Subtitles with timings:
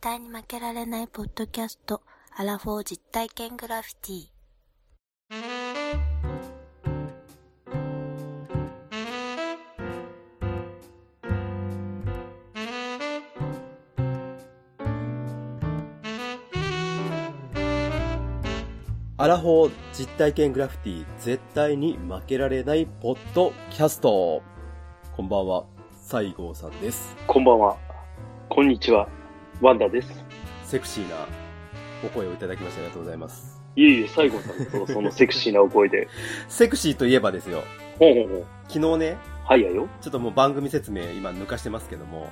[0.00, 2.00] 対に負けられないポッドキャスト、
[2.34, 4.30] アラフォー実体験グラフィティ。
[19.18, 24.42] アラフォー実体験グラフィティ絶対に負けられないポッドキャスト。
[25.14, 27.14] こんばんは、西郷さんです。
[27.26, 27.76] こんばんは。
[28.48, 29.19] こんにちは。
[29.60, 30.24] ワンダです。
[30.64, 31.16] セクシーな
[32.02, 33.60] お声をいただきましてありがとうございます。
[33.76, 36.08] いえいえ、西郷さんとそのセクシーなお声で。
[36.48, 37.62] セクシーといえばですよ、
[37.98, 38.46] ほうほうほう。
[38.68, 39.86] 昨日ね、はいやよ。
[40.00, 42.30] ちょっともう番組説明今抜かしてますけども、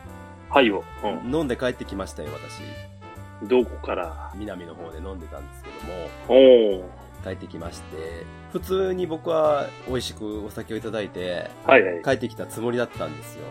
[0.48, 0.82] はいよ。
[1.04, 1.06] う
[1.37, 3.45] 飲んで帰ってきましたよ、私。
[3.45, 3.48] ん。
[3.48, 4.32] どこから？
[4.34, 6.88] 南の方で飲んでたんですけども。
[7.23, 12.02] 帰ってきまして、普通に僕は美味しくお酒をいただいて、はいはい。
[12.02, 13.42] 帰ってきたつもりだったんですよ。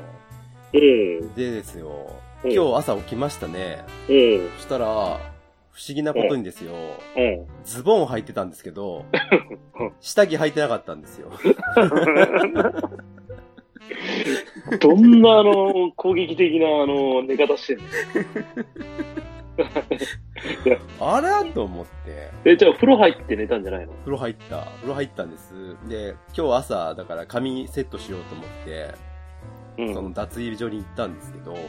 [0.74, 1.34] うん。
[1.36, 3.84] でですよ、うん今日朝起きましたね。
[4.10, 4.50] うん。
[4.58, 6.74] そしたら、不思議なことにですよ、
[7.16, 7.46] うん。
[7.64, 9.06] ズボン履いてたんですけど
[9.80, 11.32] うん、 下着履いてなかったんですよ。
[14.82, 17.84] どんなあの、攻撃的なあの、寝方してんの？
[21.16, 23.94] あらと思って、え、じゃあ風呂入って寝たんじゃないの？
[24.04, 24.66] 風呂入った。
[24.82, 25.76] 風呂入ったんです。
[25.88, 28.94] で、今日朝、だから髪セットしようと思って、
[29.78, 29.94] うん。
[29.94, 31.60] その脱衣所に行ったんですけど、うん。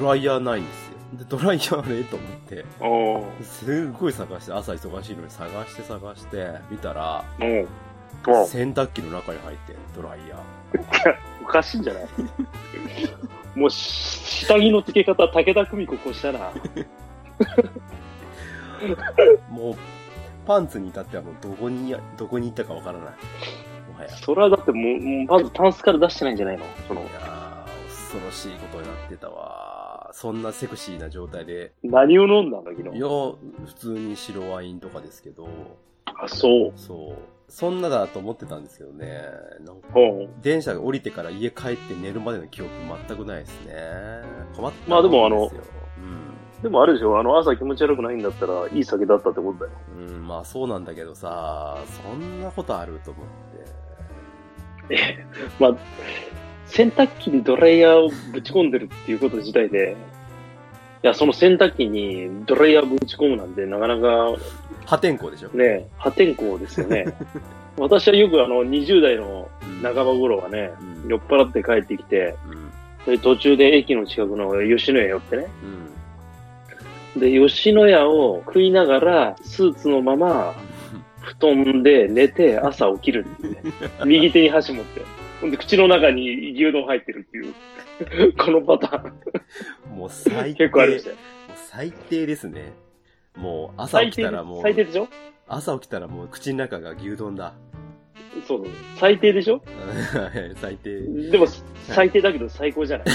[0.00, 0.94] ドライヤーないんですよ。
[1.14, 3.44] で、ドライヤーねと思って、うん。
[3.44, 7.44] すっごい探して、朝忙しいのに探して探して、見たら、う。
[8.46, 10.40] 洗濯機の中に入って、ドライヤー。
[11.42, 12.04] おかしいんじゃない？
[13.54, 16.52] もう、し下着の付け方、武田久美子こうしたら、
[19.48, 19.74] もう、
[20.46, 23.14] パンツに至ってはもうどこに、どこに行ったかわからない。
[23.98, 24.16] もはや。
[24.16, 26.64] いそれはだってもう、まずタンスから出してないんじゃないの？
[26.86, 30.10] その、やー、恐ろしいことになってたわ。
[30.12, 31.72] そんなセクシーな状態で。
[31.82, 32.96] 何を飲んだの昨日？
[32.96, 35.48] いや、普通に白ワインとかですけど、
[36.06, 36.72] あ、そう。
[36.76, 37.16] そう。
[37.50, 39.22] そんなだと思ってたんですけどね。
[39.64, 40.40] なんかうん。
[40.42, 42.70] 電車が降りてから家帰って寝るまでの記憶
[43.08, 43.74] 全くないですね。
[44.54, 45.50] 困ったまあでもあのん
[46.62, 47.18] でもあれでしょ？
[47.18, 49.78] あの、朝気持ち悪くないんだったら、いい酒だったってことだよ。
[49.96, 50.08] うん。
[50.08, 53.87] うん、まあそうなんだけどさ、そんなことあると思って。
[54.90, 55.24] え、
[55.58, 55.76] まあ、
[56.66, 59.96] 洗濯機にドライヤーをぶち込んでるっていうこと自体で、
[61.02, 64.34] いや、その洗濯機にドライヤーぶち込むなんてなかなか
[64.84, 65.48] 破天荒でしょ？
[65.50, 67.06] ね、破天荒ですよね。
[67.78, 70.72] 私はよくあの、20代のうん半ば頃はね、
[71.04, 72.34] うん酔っ払って帰ってきて、
[73.06, 73.16] うん。
[73.16, 75.46] で途中で駅の近くの吉野家寄ってね、
[77.14, 77.20] うん。
[77.20, 80.54] で、吉野家を食いながら、スーツのまま、
[81.38, 83.62] 布団で寝て朝起きるっていうね。
[84.06, 85.02] 右手に箸持って。
[85.40, 88.32] ほんで、口の中に牛丼入ってるっていう。
[88.38, 89.08] このパター
[89.92, 89.96] ン。
[89.96, 90.64] もう最低。
[90.64, 91.16] 結構ありましたよ。
[91.70, 92.72] 最低ですね。
[93.36, 95.08] もう朝起きたらもう、最低でしょ？
[95.46, 97.54] 朝起きたらもう口の中が牛丼だ。
[98.46, 98.70] そうそう。
[98.96, 99.62] 最低でしょ？
[100.60, 101.00] 最低。
[101.30, 101.46] でも、
[101.88, 103.06] 最低だけど最高じゃない？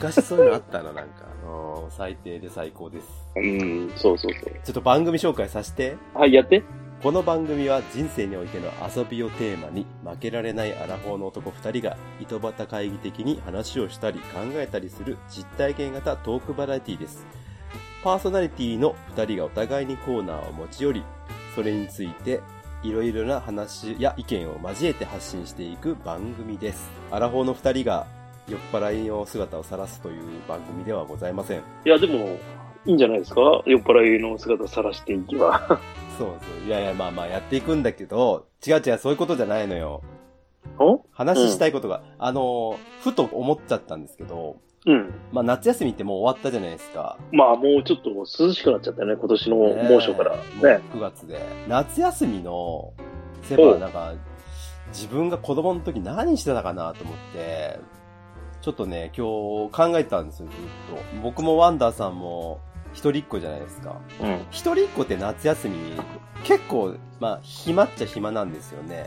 [0.00, 1.24] 昔そういうのあったな、なんか。
[1.24, 3.08] うん最低で最高です。
[3.34, 4.52] うん、そうそうそう。
[4.62, 5.96] ちょっと番組紹介させて。
[6.14, 6.62] はい、やって。
[7.02, 17.24] この番組は人生においての遊びをテーマに負けられないアラフォーの男二人が井戸端会議的に話をしたり考えたりする実体験型トークバラエティです。
[18.02, 21.04] パーソナリティの二人がお互いにコーナーを持ち寄り、
[21.54, 22.40] それについて
[22.82, 26.90] いろいろな話や意見を交えて発信していく番組です。
[27.10, 28.06] アラフォーの二人が
[28.48, 31.58] 酔っ払いの姿を晒すという番組ではございません。
[31.58, 32.36] いや、でも、
[32.86, 33.40] いいんじゃないですか？
[33.66, 35.80] 酔っ払いの姿さらしていきは。
[36.18, 36.66] そうそう。
[36.66, 40.02] いやいや、まあまあやっていくんだけど、違う違う、そういうことじゃないのよ。
[40.78, 41.04] お？
[41.12, 45.12] 話したいことが、あのー、ふと思っちゃったんですけど、うん。
[45.32, 47.18] まあ夏休みってもう終わったじゃないですか。
[47.32, 50.36] まあ、もうちょっと涼しくなっちゃったよね、今年の猛暑から。
[50.36, 50.78] ねね。
[50.94, 51.40] もう9月で。
[51.68, 52.92] 夏休みの、
[53.42, 54.14] そういえばなんか、
[54.92, 57.78] 自分が子供の時何してたかなと思って、
[58.60, 59.26] ちょっとね、今
[59.68, 60.56] 日考えてたんですよ、ずっ
[60.96, 61.20] と。
[61.22, 62.60] 僕もワンダーさんも
[62.92, 64.00] 一人っ子じゃないですか。
[64.20, 64.46] うん。
[64.50, 65.76] 一人っ子って夏休み、
[66.44, 69.06] 結構、まあ、暇っちゃ暇なんですよね。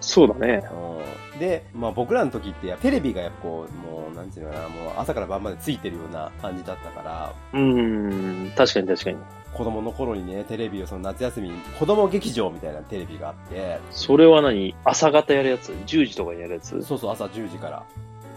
[0.00, 0.62] そうだね。
[0.72, 9.16] うんで、まあ僕らの時ってや、テレビがやっぱこう、もう、なんていうのかな、もう朝から晩までついてるような感じだったから、うーん、確かに確かに。
[9.54, 14.74] 子供の頃にね、テレビをその夏休みに、子供劇場みたいなテレビがあって、それは何？
[14.84, 16.82] 朝方やるやつ ?10 時とかにやるやつ？
[16.82, 17.82] そうそう朝10時から。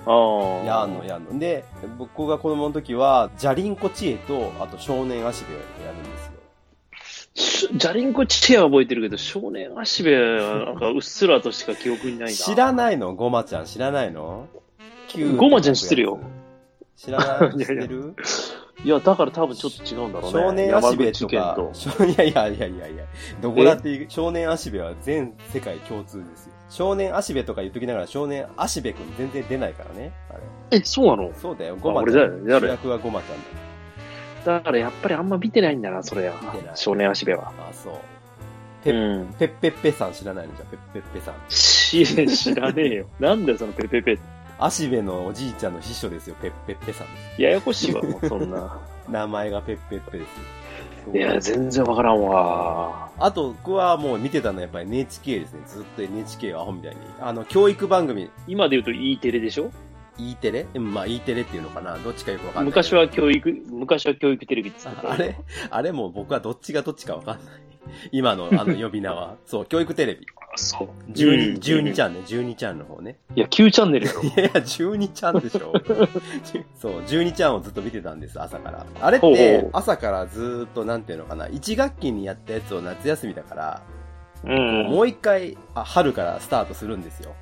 [0.05, 1.39] やんのやんの。
[1.39, 1.65] で、
[1.97, 6.31] 僕が子供の時は、ジャリンコ知恵と、あと少年足部をやるんですよ。
[7.37, 12.31] しジャリンコチェアは覚えてるけど、少年足部はなんかうっすらとしか記憶にないな。
[12.31, 13.13] 知らないの？
[13.13, 14.47] ゴマちゃん知らないの？
[15.37, 16.19] ゴマちゃん知ってるよ。
[16.95, 17.57] 知らない？
[17.57, 18.15] 知ってる
[18.83, 20.39] いや、だから多分ちょっと違うんだろうね。
[20.39, 21.57] 少年足部とか
[22.05, 23.05] いやいやいやいやいや、
[23.41, 26.53] どこだっていう少年足部は全世界共通ですよ。
[26.69, 30.12] 少年足部とか言っときながら少年足部くん全然出ないからね。
[30.29, 30.33] あ
[30.71, 30.77] れ。
[30.79, 31.31] え、そうなの？
[31.39, 32.44] そうだよ、ごま俺ちゃん。
[32.45, 34.59] 主役はごまちゃんだよ。
[34.59, 36.35] だからやっぱりあんま見てないんだな、それは。
[36.75, 37.51] 少年足部は。
[37.59, 37.94] あ、そう。
[37.94, 37.97] う
[38.83, 39.27] ペん。
[39.39, 40.56] ペッペッペさん知らないの？
[40.56, 41.35] じゃ、ペッペッペさん。
[41.50, 43.07] し、知らねえよ。
[43.19, 44.17] なんだよ、そのペペペ。
[44.57, 47.41] 足部のおじいちゃんの秘書ですよ、ペッペッペさんです。
[47.41, 48.77] ややこしいわ、もうそんな。
[49.09, 50.27] 名前がペッペッペですよ。
[51.13, 53.09] いや、全然わからんわ。
[53.17, 55.61] あと、僕はもう見てたのはやっぱり NHK ですね。
[55.67, 56.97] ずっと NHK はアホみたいに。
[57.21, 59.71] あの、教育番組、今で言うと E テレでしょ
[60.17, 60.65] ？E テレ？
[60.73, 62.65] うんまあ E テレっていうのかなどっちかよくわかんない。
[62.67, 65.35] 昔は教育、昔は教育テレビって言ってたああれ？
[65.69, 67.64] あれもう僕はどっちがどっちかわかんない。
[68.11, 69.35] 今のあの呼び名は。
[69.45, 70.25] そう、教育テレビ。
[70.55, 71.11] そう。
[71.11, 71.93] 12、12ゃん。
[71.93, 73.17] チャンネル、12チャンの方ね。
[73.35, 74.21] いや、9チャンネルやろ。
[74.21, 75.73] いやいや、12チャンでしょ。
[76.79, 78.85] そう、12チャンをずっと見てたんです、朝から。
[79.01, 83.81] あれって朝からずーっと、なんていうのかな、1学期にやったやつを夏休みだから、
[84.45, 84.83] うん。
[84.89, 87.33] もう一回、あ春からスタートするんですよ。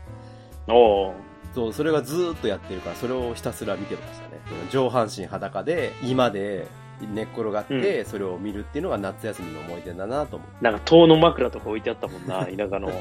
[0.67, 1.13] おう
[1.53, 4.33] そう、それがずーっとやってるから、それをひたすら見てましたね。
[4.71, 6.67] 上半身裸で、今で
[7.07, 10.63] 寝っ転がって、それを見るっていうのが夏休みの思い出だなと思って。
[10.63, 12.91] なんか、塔の枕とか置いてあったもんな、 田舎の。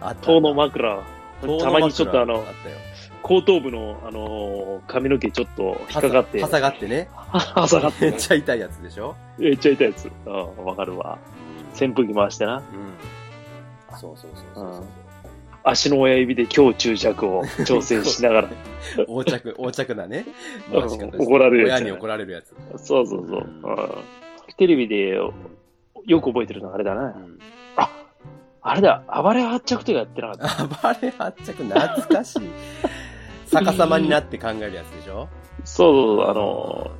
[0.00, 1.00] あ塔の枕。
[1.60, 2.44] たまにちょっとあの
[3.22, 7.08] 後頭部の、あのー髪の毛ちょっと引っかかって、はさがってね。
[7.14, 9.14] はさがっめてっ、ちゃ痛いやつでしょ？
[9.38, 10.10] めっちゃ痛いやつ。
[10.26, 11.18] うん、わかるわ。
[11.80, 12.56] 扇風機回してな。
[12.56, 13.98] うん。
[13.98, 14.84] そうそうそうそう。
[15.62, 18.48] 足の親指で強注弱を調整しながら。
[19.08, 20.24] 横着、横着だね。
[20.72, 22.54] 怒られるやつ親に怒られるやつ。
[22.76, 23.48] そうそうそう。
[23.62, 23.88] うんうん
[24.56, 25.32] テレビでよ
[26.20, 27.02] く覚えてるのはあれだな。
[27.04, 27.38] うん。
[28.62, 30.92] あれだ、暴れ発着とかやってなかった。
[30.92, 32.42] 暴れ発着、懐かしい。
[33.50, 35.28] 逆さまになって考えるやつでしょ？
[35.64, 36.90] そうそう、あの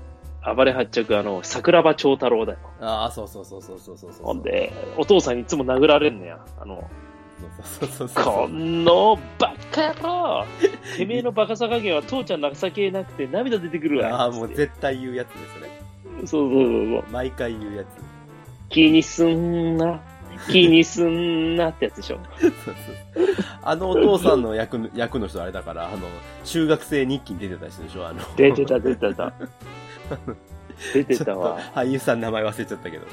[0.42, 2.58] ー、暴れ発着、あの、桜庭長太郎だよ。
[2.80, 4.24] ああ、そうそうそうそうそうそうそう。
[4.24, 6.38] ほんで、お父さんにいつも殴られんのや。
[6.58, 6.88] あの、
[7.62, 8.24] そうそうそう。
[8.24, 10.46] このバカ野郎
[10.96, 14.22] てめえのバカさ加減は父ちゃん情けなくて涙出てくるわ。
[14.22, 15.80] ああ、もう絶対言うやつですね。
[16.26, 17.04] そうそうそうそう。
[17.10, 17.86] 毎回言うやつ。
[18.68, 20.00] 気にすんな。
[20.48, 22.20] 気にすんなってやつでしょ。
[22.38, 22.74] そうそう
[23.62, 25.98] あのお父さんの役の 役の人あれだから、あの、
[26.44, 29.32] 中学生日記に出てた人でしょあの、出てた、出てた。
[30.94, 31.58] 出てたわ。
[31.74, 33.06] 俳優さん名前忘れちゃったけど。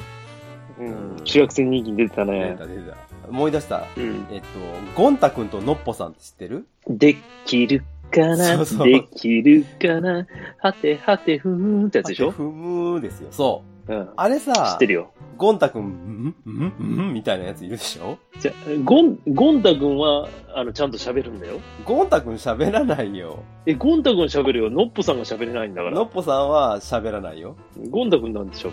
[0.78, 1.16] うん。
[1.24, 2.58] 中学生人気に出てた出ねて。
[2.58, 2.96] た出てた。
[3.28, 3.86] 思い出した。
[3.96, 4.26] うん。
[4.30, 4.46] えっと、
[4.94, 6.66] ゴンタ君とノッポさんって知ってる？
[6.88, 8.56] できるかな？
[8.56, 10.26] そうそうできるかな？
[10.60, 12.30] はてはてふーんってやつでしょ？
[12.30, 13.28] ふむーですよ。
[13.30, 13.77] そう。
[13.88, 14.08] うん。
[14.16, 15.10] あれ知さって、るよ。
[15.36, 18.18] ゴンタ君、んんんんみたいなやついるでしょ？
[18.38, 18.52] じゃ、
[18.84, 21.60] ゴン、ゴンタ君は、あの、ちゃんと喋るんだよ。
[21.84, 23.42] ゴンタ君喋らないよ。
[23.64, 24.70] え、ゴンタ君喋るよ。
[24.70, 25.94] ノッポさんが喋れないんだから。
[25.96, 27.56] ノッポさんは喋らないよ。
[27.88, 28.72] ゴンタ君なんで喋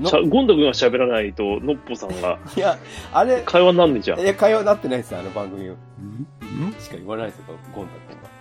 [0.00, 0.28] の？
[0.28, 2.78] ゴンタ君が喋らないと、ノッポさんがいや、
[3.12, 4.20] あれ、会話になんねえじゃん。
[4.20, 5.64] いや、会話になってないですよ、あの番組。
[5.64, 5.76] んん
[6.78, 7.44] しか言わないですよ、
[7.74, 8.32] ゴンタ君は。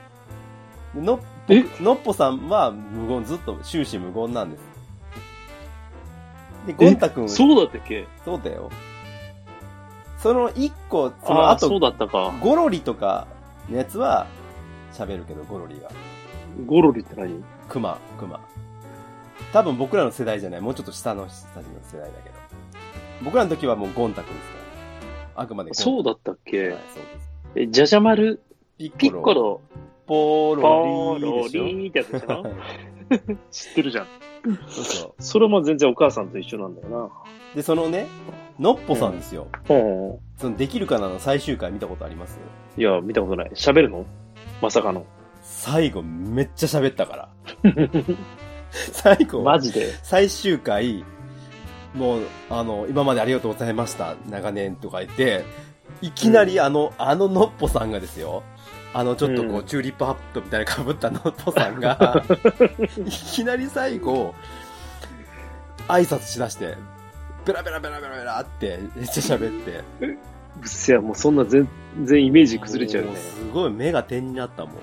[0.94, 4.71] でノえッポ、ノッポさんは無言、ずっと終始無言なんです。
[6.68, 8.08] で、ゴンタ君、そうだったっけ？
[8.24, 8.70] そうだよ。
[10.20, 12.34] その一個、そのああ、そう後、だったか。
[12.42, 13.28] ゴロリとか
[13.70, 14.28] のやつは
[14.94, 15.90] 喋るけど、ゴロリが。
[16.66, 17.44] ゴロリって何？
[17.68, 18.40] クマ、クマ。
[19.54, 22.36] 多分僕らの世代じゃない、もうちょっと下の人たちの世代だけど。
[23.24, 24.56] 僕らの時はもうゴンタ君ですか
[25.36, 25.42] ら。
[25.44, 26.70] あくまでそうだったっけ？
[26.70, 27.32] はい、そうです。
[27.56, 28.42] え、じゃじゃ丸、
[28.78, 29.62] ピピッコロ、
[30.06, 32.42] ポポロリローでしょリーってやつでしょ？
[32.44, 32.54] はい
[33.52, 34.08] 知ってるじゃん。
[34.44, 37.12] そうそそれも全然お母さんと一緒なんだよ
[37.54, 37.56] う。
[37.56, 38.08] で、そのね、
[38.60, 39.48] ノッポさんですよ。
[39.70, 39.76] な。
[39.76, 40.20] うん。
[40.38, 42.40] そのできるかなの最終回見たことあります？
[42.78, 43.52] いや、見たことない。
[43.54, 44.06] 喋るの？
[44.62, 45.06] まさかの。
[45.44, 47.30] 最後めっちゃ喋ったから。
[48.72, 49.92] 最後、マジで？
[50.02, 51.04] 最終回、
[51.94, 55.44] もう、あの、今までありがとうございました、長年とか言って、
[56.02, 58.44] いきなりあの、あのノッポさんがですよ、
[58.94, 62.24] あの、ちょっとこう、うんチューリップハットみたいな被ったノッポさんが、
[63.06, 64.36] いきなり最後、
[65.88, 66.76] 挨拶しだして、
[67.46, 69.84] ベラベラベラベラベラって、めっちゃ喋って。
[70.02, 70.18] うっ
[70.64, 71.68] せや、もうそんな全
[72.04, 73.16] 然イメージ崩れちゃうね。
[73.16, 74.74] すごい目が点になったもん。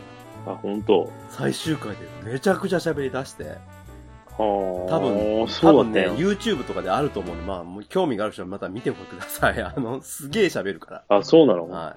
[0.46, 1.10] あ、本当。
[1.30, 3.44] 最終回でめちゃくちゃ喋り出して。
[3.44, 4.90] はあ。
[4.90, 6.08] 多分、多分ね。
[6.12, 9.60] YouTube とかであると思うんで、まあ、もう興味がある人はまた見てください。
[9.62, 11.68] あの、すげえ喋るかあ、そうなの？
[11.68, 11.74] ら。
[11.76, 11.94] はい。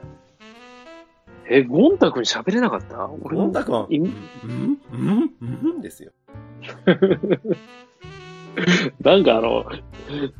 [1.53, 3.09] え、ゴンタ君喋れなかった？
[3.23, 4.13] 俺ゴンタ君は、いうん？
[4.43, 4.47] う
[4.97, 5.31] ん？
[5.41, 5.45] う
[5.77, 5.81] ん？
[5.81, 6.11] ですよ。
[9.01, 9.65] なんかあの、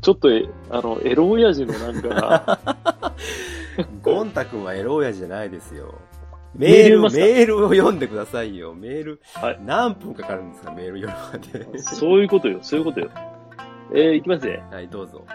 [0.01, 2.60] ちょっとえ、あの、エロ親父のなんか、
[4.03, 5.96] ゴンタ君はエロ親父じゃないですよ。
[6.53, 8.74] メール、メールを読んでくださいよ。
[8.74, 11.24] メール、はい何分かかるんですか、メール読む
[11.63, 11.80] まで。
[11.80, 13.10] そういうことよ、そういうことよ。
[13.94, 14.62] えー、いきますね。
[14.72, 15.25] はい、どうぞ。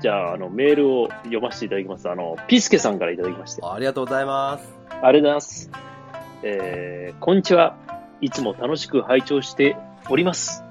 [0.00, 2.08] じゃあ、あの、メールを読ませていただきます。
[2.08, 3.62] あの、ピスケさんからいただきまして。
[3.64, 4.68] ありがとうございます。
[4.90, 5.70] ありがとうございます。
[6.42, 7.76] えー、こんにちは。
[8.20, 9.76] いつも楽しく拝聴して
[10.08, 10.64] おります。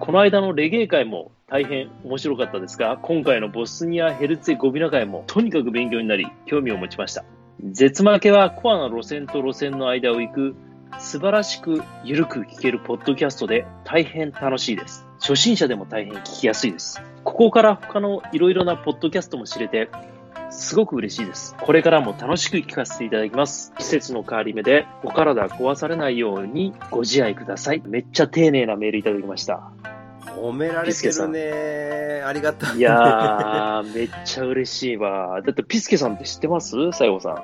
[0.00, 7.24] この間のレゲエ会も大変面白かったですが、今回のボスニア・ヘルツェゴビナ会もとにかく勉強になり、興味を持ちました。
[7.62, 10.56] 絶負けはコアな路線と路線の間を行く
[10.98, 15.06] 素晴らしく緩く聞けるポッドキャストで大変楽しいです。
[15.20, 17.02] 初心者でも大変聞きやすいです。
[17.24, 19.88] ここから他のいろいろなポッドキャストも知れて、
[20.50, 21.56] すごく嬉しいです。
[21.60, 23.72] これからも楽しく聞かせていただきます。
[23.76, 27.82] 季節の変わり目でお体壊されないようにご自愛ください。
[27.84, 29.72] めっちゃ丁寧なメールいただきました。
[30.36, 32.22] 褒められてるね。
[32.24, 32.78] ありがたい。
[32.78, 35.40] いやー、めっちゃ嬉しいわ。
[35.42, 36.76] だってピスケさんって知ってます？
[36.92, 37.42] 西郷さん。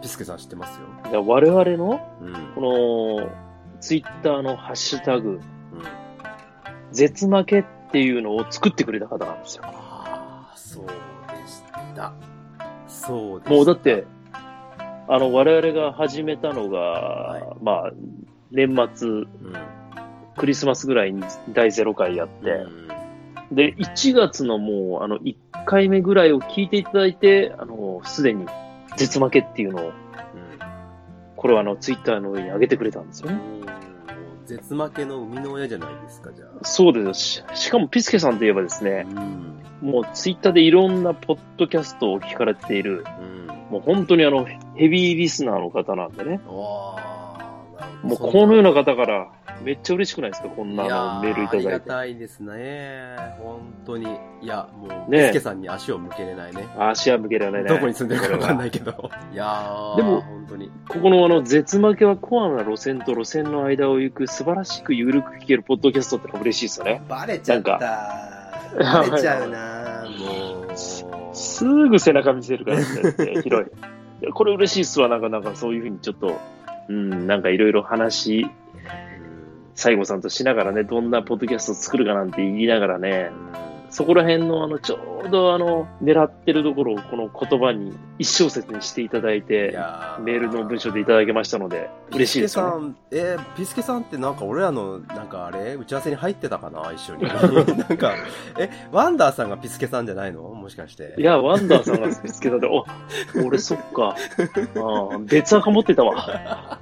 [0.00, 0.86] ピスケさん知ってますよ。
[1.10, 2.32] いや我々のうん。
[2.54, 3.30] この
[3.80, 5.40] ツイッターのハッシュタグ、うん。
[6.92, 9.64] 絶負けっていうのを作ってくれた方なんですよ。
[9.66, 10.92] ああ、そうで
[11.46, 11.62] し
[11.94, 12.12] た。
[12.86, 13.54] そうでした。
[13.54, 14.04] もうだって、
[15.08, 17.92] あの、我々が始めたのが、いまあ、
[18.50, 19.26] 年末、うん、
[20.36, 22.90] クリスマスぐらいに第0回やって、うん
[23.52, 28.46] で、1月のもう、あの、1回目ぐらいを聞いていただいて、あの、すでに、
[28.96, 29.92] 絶負けっていうのを、
[31.36, 33.38] これはあの、ツイッターの上に上げてくれたんですよね。
[34.46, 36.64] 絶負けの生みの親じゃないですか、じゃあ。
[36.64, 37.44] そうですし。
[37.54, 39.06] しかも、ピスケさんといえばですね、
[39.82, 39.90] うん。
[39.90, 43.46] もうツイッターでいろんなポッドキャストを聞かれている、うん。
[43.70, 44.44] もう本当にあの、
[44.74, 46.40] ヘビーリスナーの方なんでね。
[46.46, 47.19] わあ、
[48.02, 48.28] もうど。
[48.28, 50.48] このような方から、めっちゃ嬉しくないですか？
[50.48, 51.88] こんなメールいたいやーありがだいて。
[51.88, 53.16] たいですね。
[53.42, 54.06] 本当に。
[54.40, 56.66] いや、もう、ねピスケさんに足を向けれないね。
[56.78, 57.68] 足は向けられないね。
[57.68, 58.70] どこに住んでるかわかんないい。
[58.70, 59.10] けど。
[59.32, 60.70] いやー、でも本当に。
[60.88, 67.02] ここのあの、絶負けはコアな路線と路線の間を行く素晴らしく緩く聞けるポッドキャストってのは嬉しいですよね。
[67.08, 67.78] バレちゃった。
[67.78, 71.36] バレちゃうなもう。
[71.36, 74.32] すぐ背中見せるからね、広い。
[74.32, 76.38] これ嬉しいっすわ、なんか、なんかそういうふうにちょっと、
[76.88, 78.50] うん、なんかいろいろ話、うん。
[79.74, 83.30] 西郷さんとしながらね、どんなポッドキャストを作るかなんて言いながらね、
[83.90, 92.94] そこら辺のあの、ちょうどあの、狙ってるところをこの言葉に一小節にしていただいいて、やーメールの文章でいただけましたので、嬉しいですよ、ね。
[93.10, 97.24] ピスケさん、えーピスケさんってなんか俺らの、なんかあれ打ち合わせに入ってたかな一緒に。
[97.26, 97.32] な
[97.94, 98.14] んか、
[98.58, 100.42] え、ワンダーさんがピスケさんじゃないの？
[100.42, 101.14] もしかして。
[101.18, 102.84] いや、ワンダーさんが見つけたで、お、
[103.44, 104.14] 俺そっか。
[104.76, 106.78] ああ別赤持ってたわ。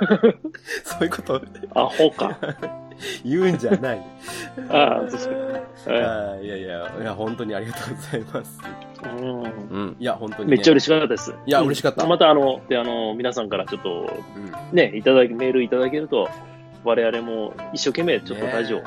[0.84, 1.40] そういうこと？
[1.74, 2.38] アホか。
[3.24, 4.02] 言うんじゃない。
[4.70, 6.46] ああ、確かに。
[6.46, 8.58] いやいや、いや、本当にありがとうございます。
[9.04, 9.96] うんうん。
[9.98, 10.56] いや、本当に、ね。
[10.56, 11.34] めっちゃ嬉しかったです。
[11.46, 14.12] いや嬉しかったまたあの、で、あの、皆さんからちょっと、
[14.70, 14.76] うん。
[14.76, 16.28] ね、いただき、メールいただけると、
[16.84, 18.82] 我々も一生懸命ちょっとラジオ。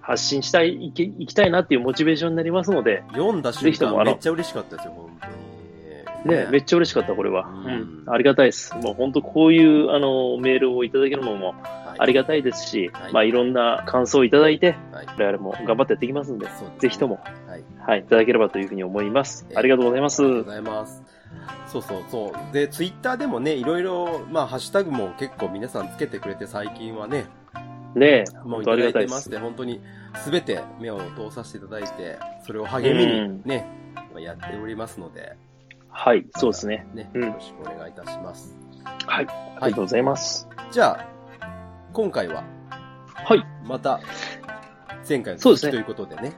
[0.00, 6.36] 発信したい、いけ、いきたいなっていうモチベーションになりますので、読んだ瞬間めっちゃ嬉しかったですよ、本当に。
[6.36, 7.46] ね、めっちゃ嬉しかった、これは。
[7.48, 8.04] ううんん。
[8.06, 8.74] ありがたいです。
[8.76, 11.54] もう本当こういう、あの、メールをいただけるのも
[11.98, 15.06] ありががたいですし、はいまあいろんな感想をいただいて、はい。
[15.06, 16.46] 我々も頑張ってやっていきますんで、
[16.78, 17.64] ぜひとも、はい。
[17.86, 19.46] はい、いただければというふうに思います。
[19.50, 20.22] えーありがとうございます。
[20.22, 21.02] ありがとうございます。
[21.66, 22.52] そうそうそう。
[22.52, 27.26] で、ツイッターでもね、いろいろ、まあ、ハッシュタグも結構皆さんつけてくれて、最近はね、
[27.94, 29.38] ねえ、もうい本当あただいてまし、て、。
[29.38, 29.80] 本当に
[30.16, 35.36] すべて目を通させていただいて、それを励みうんにね、まあやっておりますので、
[35.88, 36.86] はい、そうですね。
[36.94, 38.56] ね、うんよろしくお願いいたします。
[39.06, 39.26] はい、
[39.60, 40.48] ありがとうございます。
[40.70, 41.13] じゃあ、
[41.94, 42.42] 今回は、
[43.14, 44.00] はい、また、
[45.08, 46.32] 前回のそうですね続きということでね。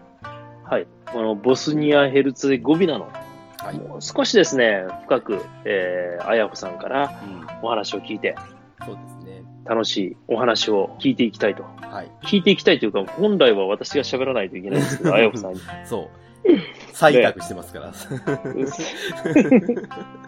[0.64, 0.86] はい。
[1.10, 3.10] このボスニア・ヘルツェゴビナの、
[3.56, 3.78] はい。
[3.78, 7.46] もう少しですね、深く、えー、あやほさんからうん。
[7.62, 8.36] お話を聞いて、
[8.84, 9.44] そうですね。
[9.64, 11.62] 楽しいお話を聞いていきたいと。
[11.62, 12.10] はい。
[12.22, 15.60] 聞いていきたいというか、本来は私が喋らないといけないんですけど、 あやほさんに。
[15.86, 16.10] そ
[16.44, 16.48] う。
[16.92, 17.94] 採択してますから。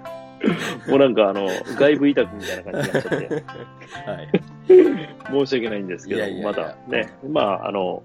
[0.88, 3.44] もうなんかあの、外部委託みたいな感じになっちゃって、
[4.06, 4.30] はい。
[5.30, 8.02] 申し訳ないんですけど、いやいやいやまだね、まあ、あの、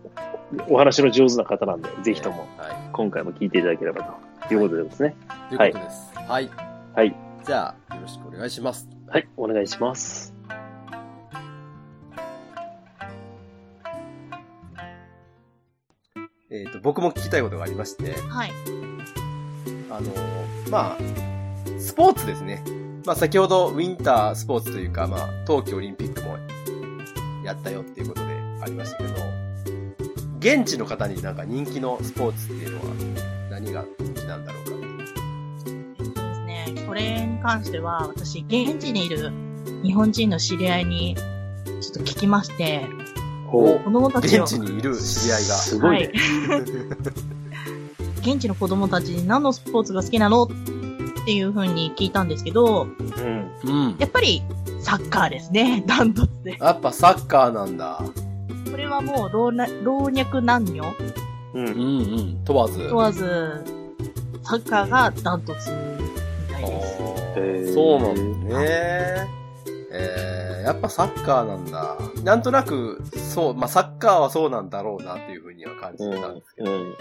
[0.67, 2.71] お話の上手な方なんで、ぜひともはい。
[2.91, 5.15] 今回も聞いていただければということでですね。
[5.49, 6.11] ということです。
[6.15, 6.49] はい。
[6.95, 7.15] はい。
[7.45, 8.87] じゃあ、よろしくお願いします。
[9.07, 10.33] はい、お願いします。
[16.49, 18.51] えっ、と、僕も聞きたいことがありまして、はい。
[19.89, 20.11] あの、
[20.69, 21.42] まあ、
[21.83, 22.63] スポーツですね。
[23.05, 26.37] まあ、先ほどウィンタースポーツというか、まあ、冬季オリンピックも
[27.43, 29.15] やったよっていうことでありましたけど、
[30.39, 32.83] 現地の方になんか人気のスポーツっていうのは
[33.51, 34.99] 何が人気なんだろうかっていう。
[36.05, 36.73] そうですね。
[36.87, 39.33] これに関しては、私、現地にいる
[39.83, 41.23] 日本人の知り合いに、ちょ
[41.91, 42.87] っと聞きまして、
[43.47, 45.55] ほ子供たちを現、地にいる知り合いが。
[45.55, 46.11] すごいね。
[48.21, 50.72] 現地の子供たちに何のスポーツが好きなのって
[51.31, 53.51] いう風に聞いたんですけど、うん。
[53.63, 53.95] うん。
[53.97, 54.43] やっぱり
[54.81, 56.57] サッカーですね、 ダントツで。
[56.59, 58.01] やっぱサッカーなんだ。
[58.69, 59.45] これはもう老
[60.03, 60.83] 若男女
[61.53, 61.67] うん。
[61.67, 61.81] うんう
[62.17, 62.41] ん。
[62.43, 62.79] 問わず。
[62.89, 63.63] 問わず、
[64.43, 67.73] サッカーがダントツみたいです。
[67.73, 69.43] そうなんだね。
[69.95, 71.97] えー、やっぱサッカーなんだ。
[72.23, 76.11] なんとなく、そう、まあ、サッカーはそうなんだろうなっていうふうには感じうん。
[76.11, 76.79] てたんですけど、うん。
[76.79, 76.95] うん。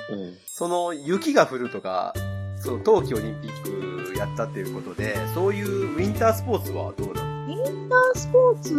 [0.47, 2.13] その雪が降るとか、
[2.57, 3.92] その冬季オリンピック
[4.23, 7.53] やったっていうことで、そういうウィンタースポーツはどうなの？
[7.53, 8.75] インタースポーツ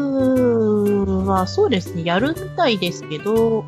[1.27, 3.63] はそうですね、やるみたいですけど、う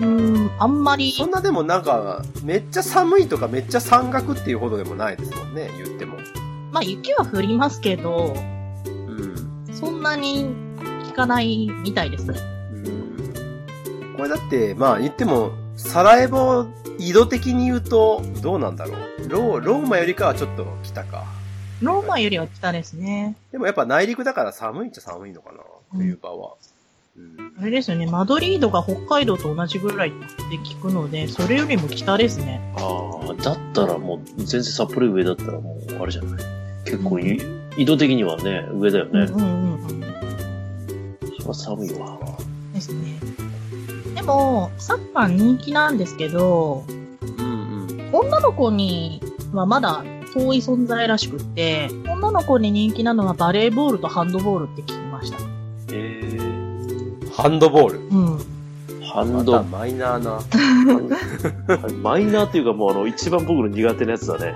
[0.00, 6.18] ーん、あんまり、そんなでもなんか、めっちゃ寒いとかめっちゃ山岳っていうほどでもないですもんね、言っても。
[6.72, 8.34] まあ雪は降りますけど、
[8.86, 9.66] うん。
[9.72, 10.54] そんなに
[11.08, 12.34] 効かないみたいですね。
[14.16, 16.66] これだって、まあ言っても、サラエボ、
[17.08, 19.28] 緯度的に言うと、どうなんだろう？
[19.28, 21.24] ロー、ローマよりかはちょっと北か。
[21.80, 23.36] ローマよりは北ですね。
[23.50, 25.58] でもやっぱ内陸だから寒いっちゃ寒いのかな、
[25.92, 26.54] 冬場は。
[27.16, 27.52] うん。
[27.60, 30.18] あれですよね、マドリードが北海道と同じぐらいって
[30.58, 32.60] 聞くので、それよりも北ですね。
[32.76, 36.44] ああ、だったらもう、全然札幌上だったらもう、あれじゃない？
[36.84, 37.40] 結構い、
[37.76, 39.20] 緯度的にはね、上だよね。
[39.22, 40.02] うんうんうんうん。
[41.20, 42.18] そりゃ寒いわ。
[42.74, 43.18] ですね。
[44.22, 46.84] でも、サッカー人気なんですけど、
[47.38, 48.10] うんうん。
[48.12, 49.20] 女の子に
[49.52, 55.38] はまだ遠い存在らしくって、女の子に人気なのはバレーボールとハンドボールって聞きました。
[55.92, 57.98] えー、ハンドボール？
[57.98, 58.38] うん。
[59.02, 60.38] ハンド、マイナーな。
[62.00, 64.54] マイナーっていうかもうあの、一番僕の苦手なやつだね。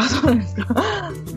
[0.00, 0.64] あ、そうなんですか。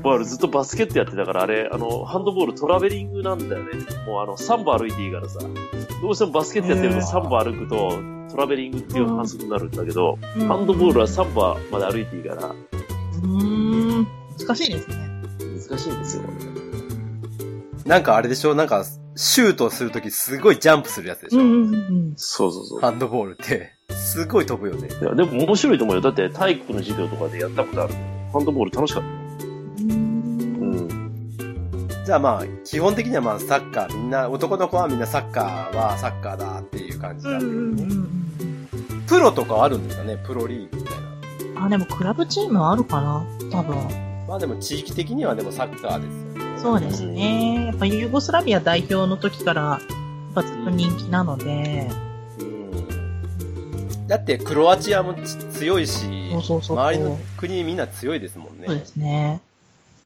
[0.01, 3.71] 僕はずっとバスケットやってたから、あれ、あの、ハンドボールトラベリングなんだよね。
[4.07, 5.39] もうあの、3歩歩いていいからさ。
[6.01, 7.99] どうしてもバスケットやってるとへー3歩歩くと、
[8.31, 14.07] トラベリングっていう反則になるんだけど、うんハンドボールは3歩まで歩いていいから、うーん。
[14.39, 14.95] 難しいですね。
[15.69, 16.23] 難しいんですよ。
[17.85, 18.55] なんかあれでしょ？
[18.55, 22.13] なんか、シュートするときすごいジャンプするやつでしょ、うんうんうん。
[22.15, 22.79] そうそうそう。
[22.79, 23.73] ハンドボールって。
[23.89, 24.87] すごい飛ぶよね。
[24.89, 26.01] いや、でも面白いと思うよ。
[26.01, 27.93] だって体育の授業とかでやったことある。
[28.33, 29.13] ハンドボール楽しかった。
[32.05, 37.95] じゃあまあ、基本的にはまあサッカー、みんな、男の子はみんなサッカーはサッカーだっていう感じうんうんだけどね。
[37.95, 38.23] うんうん
[39.07, 40.97] プロとかあるんですかねプロリーグみたい
[41.53, 41.65] な。
[41.65, 43.75] あ、でもクラブチームあるかな多分。
[44.27, 46.59] まあでも地域的にはでもサッカーですよね。
[46.59, 47.65] そうですね。
[47.67, 49.79] やっぱユーゴスラビア代表の時から、や
[50.31, 52.12] っぱずっと人気なので、うん。
[54.07, 58.65] だってクロアチアもち強いし、そうそうそう周りの国みんな強いですもんね。
[58.67, 59.41] そうですね。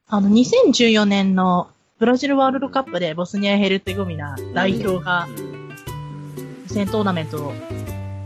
[0.07, 5.57] あの、2014年のブラジルワールドカップでボスニア・ヘルツェゴミナ代表がうん
[6.69, 7.53] 予選トーナメント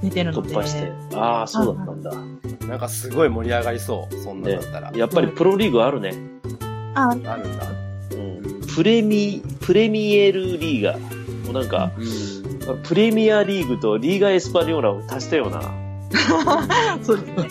[0.02, 0.92] 出てるので、突破して。
[1.16, 2.12] ああ、そうだったんだ。
[2.68, 4.16] なんかすごい盛り上がりそう。
[4.18, 4.92] そんなだったら。
[4.96, 6.14] やっぱりプロリーグあるね。
[6.96, 7.38] あ、あるんだ。
[8.12, 8.62] うん。
[8.76, 11.46] プレミ、プレミエルリーガー。
[11.46, 12.41] もうなんか、うん。
[12.84, 15.62] プレミアリーグとリーガエスパニョーラを足したような、
[17.04, 17.48] そうですね。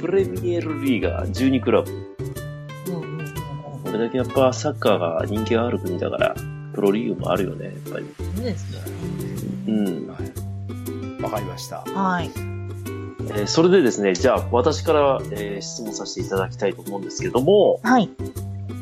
[0.00, 1.90] プレミエルリーガー12クラブ。
[1.90, 3.26] うんうんうん
[3.84, 6.34] これだけやっぱサッカーが人気がある国だから、
[6.74, 8.06] プロリーグもあるよね、やっぱり。
[8.18, 8.80] そうですね。
[9.68, 10.06] うん。
[10.08, 10.16] は
[11.20, 11.22] い。
[11.22, 11.78] わかりました。
[11.86, 12.30] はい。
[13.28, 18.10] えーそれでですね、じゃあ私から、えー質問させていただきたいと思うんですけども、はい。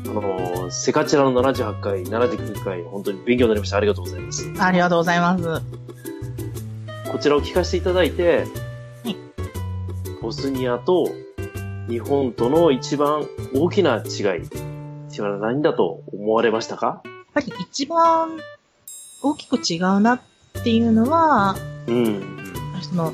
[0.07, 3.77] あのーセカチラの78回、79回、本当に勉強になりました。
[3.77, 4.51] ありがとうございます。
[4.59, 5.43] ありがとうございます。
[7.11, 8.45] こちらを聞かせていただいて、
[9.03, 9.15] はい
[10.21, 11.07] ボスニアと
[11.87, 17.01] 日本との一番大きな違いっていうのは何だと思われましたか？
[17.05, 18.37] やっぱり一番
[19.21, 20.21] 大きく違うなっ
[20.63, 21.55] ていうのは、
[21.87, 22.23] うん。
[22.81, 23.13] その、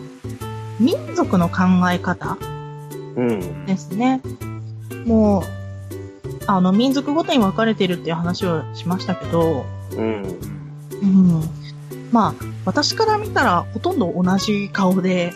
[0.79, 2.37] 民族の考え方
[3.17, 3.65] うん。
[3.65, 4.21] ですね。
[5.05, 5.43] もう、
[6.47, 10.23] あの、民族ごとに分かれてるっていう話をしましたけど、うん。
[11.01, 11.41] うん。
[12.11, 15.33] まあ、私から見たらほとんど同じ顔で、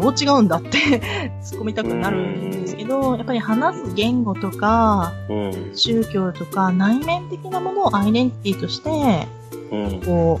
[0.00, 0.78] どう違うんだって
[1.42, 5.70] 突っ込みたくなるんですけど、やっぱり話す言語とか、うん。
[5.74, 9.26] 宗教とか内面的なものをアイデンティティとして、
[9.70, 10.00] うん。
[10.04, 10.40] こ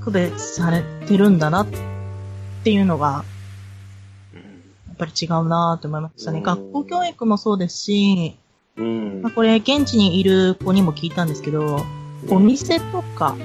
[0.00, 1.66] う、区別されてるんだなっ
[2.62, 3.24] ていうのが、
[4.34, 6.38] やっぱり違うなと思いましたね。
[6.38, 8.36] うん学校教育もそうですし、
[8.76, 9.32] うんまあ、。
[9.32, 11.84] これ現地にいる子にも聞いたんですけど、
[12.28, 13.36] お店とか、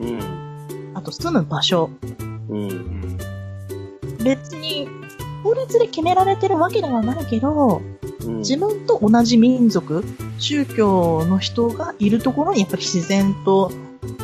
[0.00, 0.92] うん。
[0.94, 1.90] あと住む場所、
[2.48, 3.18] うん。
[4.22, 4.88] 別に
[5.42, 7.82] 法律で決められてるわけではないけど、
[8.24, 10.02] うん自分と同じ民族、
[10.38, 13.70] 宗教の人がいるところにやっぱり自然と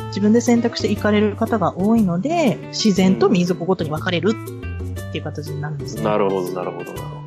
[0.07, 6.03] 自分で選択して行かれる方が多いので、自然と民族ごとに分かれるっていう形になるんですね。
[6.03, 7.22] なるほど、なるほど、なるほど。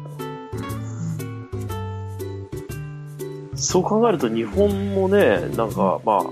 [3.57, 6.27] そう考えると日本もね、なんか、まあ、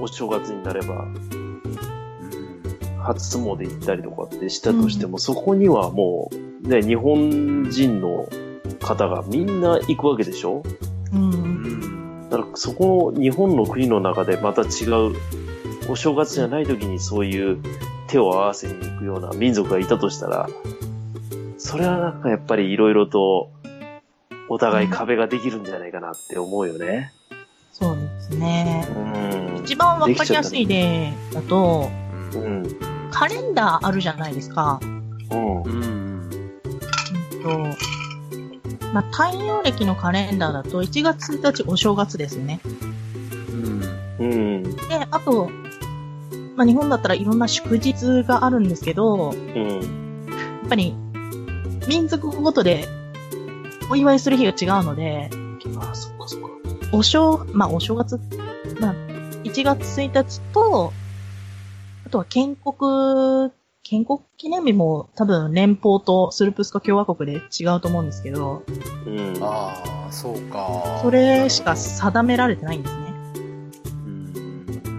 [0.00, 1.06] お正月になれば、
[3.00, 6.30] 初詣行ったりとかってしたとしても、そこにはも
[6.64, 8.28] う、ね、日本人の
[8.80, 10.62] 方がみんな行くわけでしょ？
[11.12, 12.28] うん。
[12.28, 14.66] だからそこの日本の国の中でまた違
[15.10, 15.14] う、
[15.88, 17.58] お正月じゃない時にそういう
[18.08, 20.48] 手を合わせに行くような民族がいたとしたら、
[21.56, 23.50] それはなんかやっぱりいろいろと
[24.48, 27.12] お互い壁ができるんじゃないかなって思うよね。
[27.72, 28.86] そうですね。
[29.56, 29.62] うん。
[29.62, 31.90] 一番わかりやすい例だと、
[32.34, 32.64] うん。
[33.10, 34.80] カレンダーあるじゃないですか。
[35.30, 35.62] うん。
[35.62, 35.72] うん。
[35.72, 36.08] うん
[37.42, 37.58] と、
[38.92, 42.60] まあ、太陽暦のカレンダーだと1月1日お正月ですよね。
[43.50, 43.82] うん。
[44.18, 44.62] うん。
[44.62, 44.72] で、
[45.10, 45.50] あと、
[46.56, 50.26] まあ、日本だったらいろんな祝日があるんですけど、うん。
[50.28, 50.94] やっぱり
[51.88, 52.86] 民族ごとで
[53.90, 55.30] お祝いする日が違うので、
[55.78, 56.48] ああ、そっかそっか。
[56.92, 58.18] お正、まあお正月、
[58.80, 58.94] まあ
[59.44, 60.92] 1月1日と、
[62.06, 63.50] あとは建国、
[63.82, 68.62] 建国記念日も多分連邦とスルプスカ共和国で違うと思うんですけど、
[69.06, 69.38] うん。
[69.40, 71.00] ああ、そうか。
[71.02, 73.14] それしか定められてないんですね。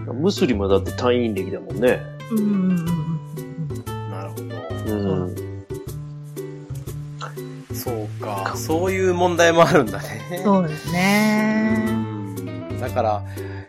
[0.08, 0.20] うん。
[0.20, 2.00] ムスリムはだって退院歴だもんね。
[2.30, 4.10] うんうんうんうんうん。
[4.10, 4.44] なるほど。
[4.92, 5.49] うん。
[7.74, 8.52] そうか。
[8.56, 10.42] そういう問題もあるんだね。
[10.44, 11.84] そうですね。
[11.88, 13.24] うんだから、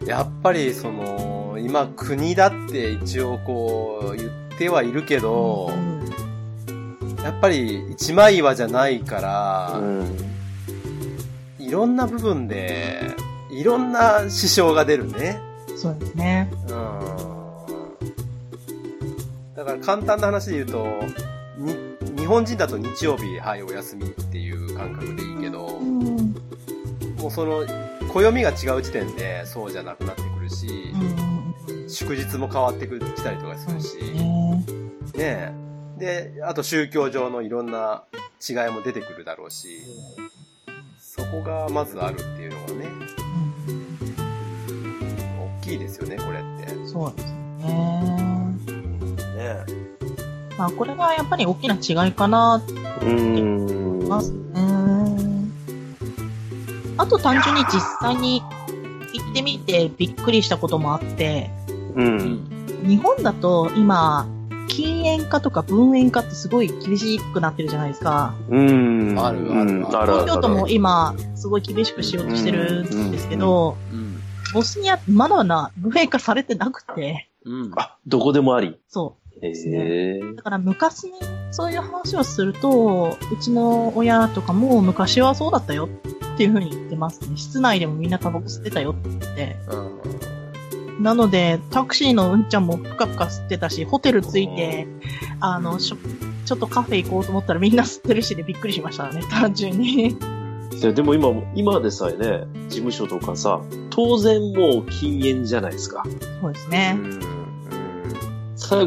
[0.05, 6.01] やっぱりその、今国だって一応こう言ってはいるけど、うん
[7.23, 10.17] やっぱり一枚岩じゃないから、うん。
[11.59, 13.11] いろんな部分で、
[13.51, 15.39] いろんな支障が出るね。
[15.75, 16.51] そうですね。
[16.63, 16.69] うん。
[19.55, 21.13] だから簡単な話で言うと、に、
[22.17, 26.07] 日本人だと日曜日、はい、お休みっていう感覚でいいけど、うん。
[26.07, 26.35] うん
[27.21, 27.63] もうその、
[28.11, 30.91] 暦が違う時点でそうじゃなくなってくるし、
[31.67, 31.89] うん。
[31.89, 33.97] 祝日も変わってきたりとかするし、
[35.15, 35.53] ね。
[35.97, 38.05] で、あと宗教上のいろんな
[38.47, 39.81] 違いも出てくるだろうし、
[40.99, 42.87] そこがまずあるっていうのがね、
[43.67, 43.71] う
[44.71, 44.91] ん
[45.59, 46.87] 大きいですよね、これって。
[46.87, 47.71] そうですね。
[49.67, 49.80] ね
[50.61, 52.61] まあ、これがやっぱり大きな違いかな
[53.01, 54.07] うん。
[54.07, 54.61] ますね。
[56.97, 58.43] あと単純に実際に
[59.11, 61.49] 行ってみてびっくりしたこともあって、
[61.95, 62.47] うん。
[62.85, 64.27] 日本だと今、
[64.67, 68.35] 禁煙化とか分煙化ってすごい厳しくなってるじゃないですか。
[68.47, 69.15] うん。
[69.17, 70.13] あるあるうんある。
[70.13, 74.21] 東京都も今、すごい厳しくしようとしてるんですけど、うん。
[74.53, 77.71] ボスニア、まだまだ分煙化されてなくて、うん。
[77.77, 78.77] あ、どこでもあり。
[78.87, 80.19] そへすえ。
[80.35, 81.13] だから昔に
[81.51, 85.89] そういう話をすると、うちの親とかも昔はそうだったよ
[86.33, 87.35] っていう風に言ってますね。
[87.35, 89.57] 室内でもみんなタバコ吸ってたよって。
[89.69, 89.75] う
[90.99, 91.03] ん。
[91.03, 94.87] なので、タクシーのうんちゃんもぷかぷか吸ってたし、ホテル着いて、
[95.39, 95.97] あの、ちょ
[96.55, 100.09] っとカフェ行こうと思ったらみんな吸ってるしでびっくりしましたね、単純に。
[100.09, 106.03] いやでも今、今でさえね、事務所とかさ、当然もう禁煙じゃないですか。
[106.41, 106.97] そうですね。
[106.97, 107.40] 西郷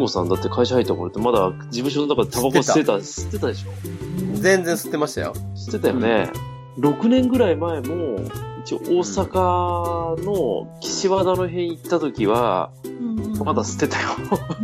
[0.08, 3.70] さんだって会社入った頃ってまだ事務所の中でタバコ吸ってた、吸ってたでしょ？
[4.40, 5.34] 全然吸ってましたよ。
[5.54, 6.30] 吸ってたよね。
[6.78, 8.18] 6年ぐらい前も、
[8.64, 12.70] 一応大阪の岸和田の辺行った時は、
[13.44, 14.08] まだ吸ってたよ。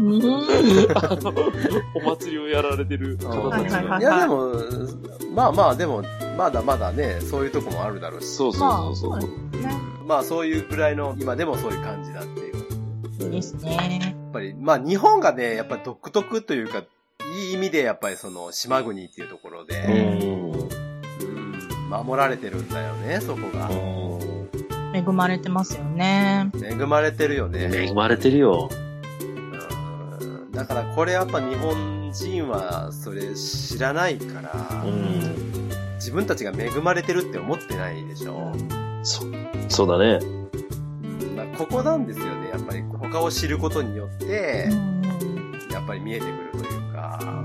[1.95, 3.95] お祭りをやられてる方たちが。
[3.95, 4.53] はいや、でも、
[5.35, 6.03] まあまあ、でも、
[6.37, 8.27] まだまだね、そういうとこもあるだろうし。
[8.27, 9.31] そうまあ、そうそうそう。
[9.53, 9.75] ですね。
[10.07, 12.50] まあ、そういうぐらいの、今でもそういう感じだっていう。
[13.29, 14.01] ですね。
[14.03, 20.53] やっぱり、まあ、日本がね、やっぱり独特というか、いい意味で、やっぱりその、島国っていうところうで、ん。
[20.53, 20.71] うん
[21.91, 23.69] 守られてるんだよね、そこが。
[24.95, 26.51] 恵まれてますよね。
[26.63, 27.69] 恵まれてるよね。
[27.73, 28.69] 恵まれてるよ。
[28.71, 28.91] うん
[30.53, 35.71] だからこれやっぱ日本人はそれ知らないから、うん。
[35.95, 38.53] 自分たちが恵まれてるって思ってないでしょ。
[39.03, 39.25] そ、
[39.69, 40.40] そうだね。
[41.61, 42.49] ここなんですよね。
[42.49, 47.45] やっぱり他を知ることによってう、んやっぱり見えてくるというか、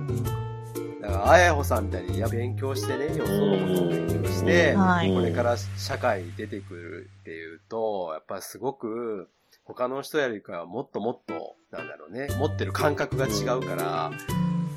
[1.02, 9.28] だから、あやほさんみたいにいや勉強してね、よそのことを勉強して、はいこれから社会に出てくるっていうと、やっぱりすごく、
[9.66, 14.12] 他の人よりかはもっともっと、なんだろうね、持ってる感覚が違うから、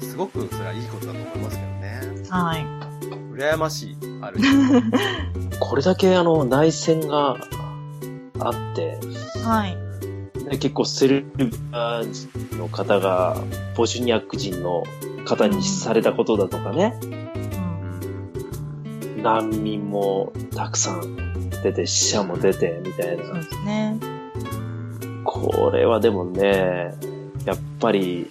[0.00, 2.28] すごくそれはいいことだと思いますけどね。
[2.28, 2.66] はい。
[3.32, 4.40] 羨ましい、ある。
[5.60, 7.36] これだけあの、内戦が
[8.40, 8.98] あって、
[9.44, 9.76] はい。
[10.44, 13.36] で結構セルビア人の方が
[13.76, 14.84] ボシュニャック人の
[15.24, 16.98] 方にされたことだとかね、
[19.16, 19.22] うん。
[19.22, 21.28] 難民もたくさん
[21.62, 23.24] 出て、死者も出て、みたいな。
[23.24, 23.96] そうですね。
[25.24, 26.94] これはでもね、
[27.44, 28.30] やっぱり、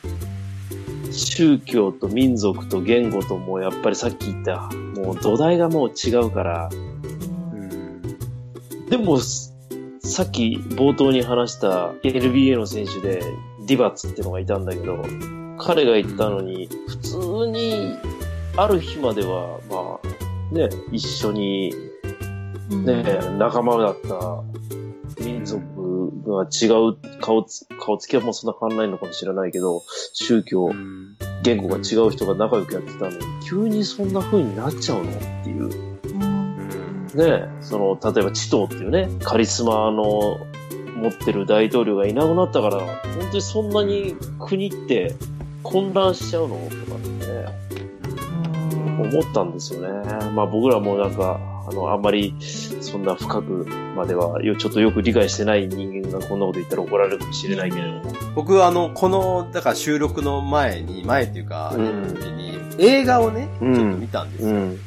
[1.11, 8.01] 宗教と民族と言語ともやっぱりさっき言った、もう土台がもう違うから、うん
[8.89, 9.46] でも、す
[10.07, 13.21] さっき冒頭に話した NBA の選手で
[13.67, 15.03] ディバッツってのがいたんだけど、
[15.59, 17.17] 彼が言ったのに、普通
[17.51, 17.97] に、
[18.55, 21.73] ある日までは、まあ、ね、一緒に、
[22.71, 23.03] うんね、
[23.37, 24.43] 仲間だった
[25.21, 25.61] 民族
[26.25, 30.71] が違う顔つ、顔つきはもうそんな変わんないのかもしれないけど、宗教、
[31.43, 35.86] 言語が違う人が仲良くやってたのに、急にそんな風になっちゃうのっていう。
[37.17, 40.39] うんね、その、例えばチトーっていうね、カリスマの
[40.95, 45.15] 持ってる大統領がいなくなったから、本当にそんなに国って
[45.63, 46.57] 混乱しちゃうの？
[46.57, 47.45] とかってね、
[48.99, 49.89] 思ったんですよね。
[50.33, 58.13] まあ僕らもなんか、あの、あんまりそんな深くまでは、よちょっとよく理解してない人間がこんなこと言ったら怒られるかもしれないけれども。
[58.35, 64.49] 僕はあの、この、だから収録の前に、前っていうか、うん時に、映画をね、ちうんょっと見たんですよ。
[64.49, 64.79] うん。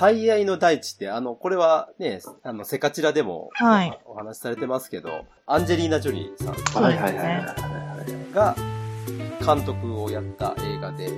[0.00, 4.00] 最愛の大地って、あの、これはね、あの、セカチラでも、はい。
[4.06, 6.54] お話しされてますけど、アンジェリーナ・ジョリーさん。
[6.54, 6.88] ね。
[6.88, 6.96] はい。
[6.96, 7.16] はい。
[7.18, 7.26] はい。
[7.26, 7.44] は
[8.30, 8.34] い。
[8.34, 8.56] が
[9.44, 11.10] 監督をやった映画で、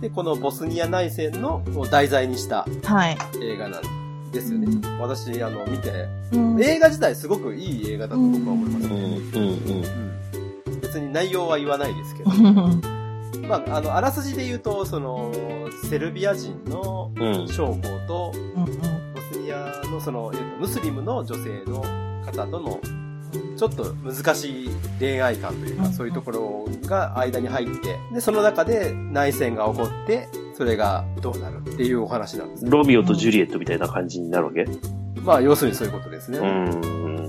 [0.00, 3.16] で、このボスニア内戦のを題材にしたはい。
[3.40, 4.66] 映画なんですよね。
[4.66, 5.00] うん。
[5.00, 5.92] 私、あの、見て、
[6.32, 6.60] うん。
[6.60, 8.86] 映画自体すごくいい映画だと僕は思います。
[8.86, 9.04] うん、うん、
[10.66, 10.80] うん。
[10.80, 13.05] 別に内容は言わないですけど、う ん
[13.42, 15.32] まあ、あの、あらすじで言うと、その、
[15.88, 17.10] セルビア人の。
[17.48, 18.72] 将校と、うんボ
[19.32, 21.82] スニアのその、えっとムスリムの女性の
[22.24, 22.80] 方との、
[23.56, 24.68] ちょっと難しい
[24.98, 32.66] 恋愛観というか、うんそういうところが間に入って、で、その中で内戦が起こって、それがどうなるっていうお話なんです。
[32.66, 34.66] ロミオとジュリエットみたいな感じになるわけ？
[35.22, 36.38] まあ、要するにそういうことですね。
[36.38, 37.26] うん。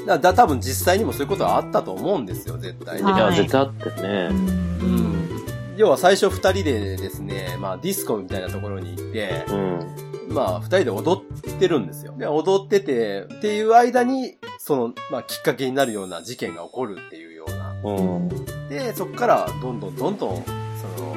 [0.00, 3.02] ねだだ多分実際にもそういうことはあったと思うんですよ、絶対に。
[3.02, 4.38] いや、はい絶対あったよえうね。
[4.38, 5.30] ん
[5.76, 10.34] 要は最初二人でですね、まあディスコみたいなところに行って、うん。
[10.34, 12.14] まあ二人で踊ってるんですよ。
[12.18, 17.74] で、踊ってて、っていう間に、その、まあきっかけになるような事件が起こるっていうような。
[17.82, 18.28] うん。
[18.68, 21.16] で、そこからどんどんどんどん、その、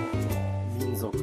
[0.79, 1.17] 民族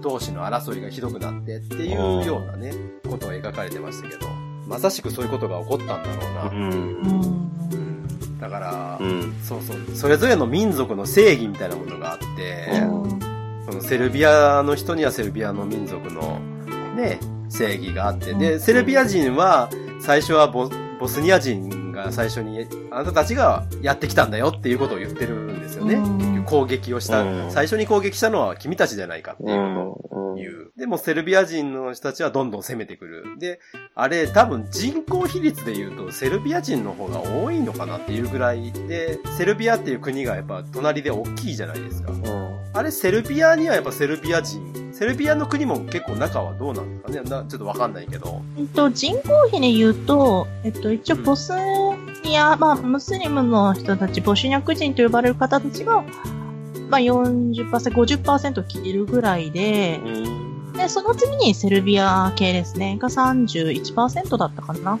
[0.00, 2.72] 同士の争いがひどくなってっていうようなね、
[3.10, 4.26] ことを描かれてましたけど、
[4.66, 6.50] まさしくそういうことが起こったんだろうな。
[6.50, 6.70] うん。
[6.72, 8.38] うん。
[8.40, 9.34] だから、うん。
[9.42, 13.20] そうそう、それぞれの民族の正義みたいなものがあって、うん。
[13.66, 16.38] そのセルビアの人にはセルビアの民族の
[16.96, 18.60] ね、正義があって、で、うん。
[18.60, 25.94] セルビア人は最初はボボスニア人が最初にあなたたちがやってきたんだよっていうことを言ってるんですよね。
[25.94, 26.44] うん。
[26.44, 27.50] 攻撃をした、うん。
[27.50, 30.13] 最初に攻撃したのは君たちじゃないかっていうこと。
[30.13, 30.13] を
[30.76, 33.38] でもセルビア人の人たちはどんどん攻めてくる。
[33.38, 33.60] で、
[33.94, 42.12] あれ多分人口比率で言うとセルビア人の方が多いのかなっていうぐらいで、セルビアっていう国がやっぱ隣で大きいじゃないですか。
[42.76, 48.42] あれセルビアにはやっぱセルビア人、セルビアの国も結構仲はどうなんですかねなちょっとわかんないけど。
[48.58, 51.52] えっと、人口比で言うと、えっと、一応、ボス
[52.24, 56.04] ニア、まあ、ムスリムの人たち、ボシニャク人と呼ばれる方たちが、
[56.88, 60.72] まあ、40%、50%切るぐらいで、うん。
[60.72, 64.98] で、その次にセルビア系ですね、が31%だったかな。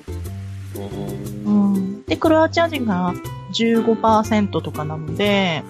[1.46, 1.74] うん。
[1.74, 2.04] うん。
[2.04, 3.14] で、クロアチア人が
[3.52, 5.62] 15%とかなので、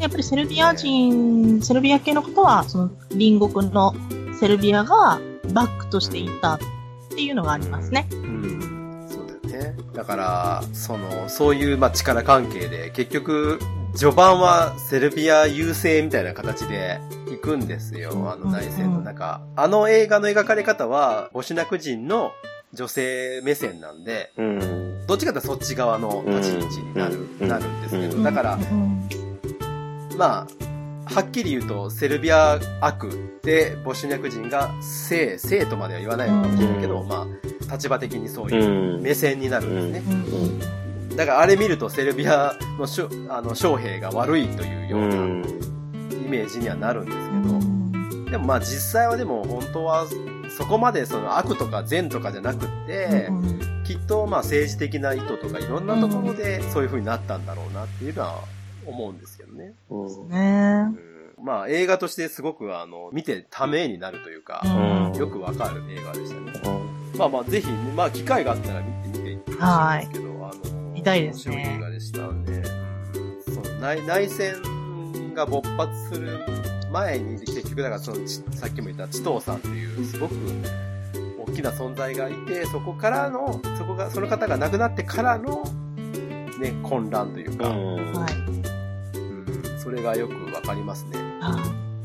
[0.00, 3.94] やっぱりセルビア人、セルビア系の方は、その隣国の
[4.38, 5.20] セルビアが
[5.52, 6.58] バックとしていたっ
[7.10, 8.08] ていうのがありますね。
[8.12, 9.06] うん。
[9.10, 9.76] そうだよね。
[9.92, 13.58] だから、その、そういう、まあ、力関係で、結局、
[14.00, 18.32] 序盤はセルビア優勢みたいな形で行くんですよ。
[18.32, 19.42] あの内戦の中。
[19.56, 22.32] あの映画の描かれ方は、ボシュナク人の
[22.72, 25.06] 女性目線なんで、うん。
[25.06, 29.08] どっちかというとそっち側の立ち位置になる、うんなるんですけど、うんだから、うん
[30.16, 30.46] ま
[31.04, 37.26] あ、はっきり言うと、セルビア悪で、ボシュニャク人が生、生とまでは言わないのかもしれないけど、うんま
[37.68, 39.02] あ、立場的にそういううん。
[39.02, 40.79] 目線になるんですね。
[41.10, 45.08] うんだからあれ見るとセルビアのしょあの将兵が悪いというようう。
[45.08, 45.44] なん
[46.12, 47.80] イメージにはなるんですけど、うん
[48.30, 50.06] でもまあ実際はでも本当は
[50.56, 53.28] そこまでその悪とか善とかじゃなくって、
[53.84, 58.38] きっとまあ政治的な意図とかいろんなところでそういう風になったんだろうなっていうのは
[58.86, 59.74] 思うんですけどね。
[59.90, 60.28] うん。
[60.28, 60.86] ね
[61.38, 66.52] うんまあ映画としてすごくあの、見てためになるというか、うんよくわかる映画でしたね。
[66.64, 72.62] うんまあまあぜひ、まあ機会があったら見てみていいんですけど、あの、見たいですね面白い映画でしたね。
[73.48, 74.54] うんそう内内戦
[75.34, 76.44] が勃発する
[76.92, 80.34] 前に、結局だからその、ちさっきも言ったチトーさんっていうすごく
[81.48, 85.64] 大きな存在がいて、そこからの、そこが、その方が亡くなってからの、
[86.60, 88.34] ね、混乱というか、うんはい。
[88.34, 88.62] うん
[89.78, 91.18] それがよくわかりますね。
[91.40, 91.56] あ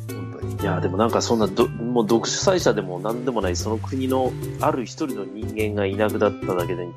[0.08, 0.56] 本当に。
[0.56, 4.32] いや、でもなんかそんなど、もう独裁者でも何でもない、その国の
[4.62, 6.88] ある一人の人間がいなくなっただけで、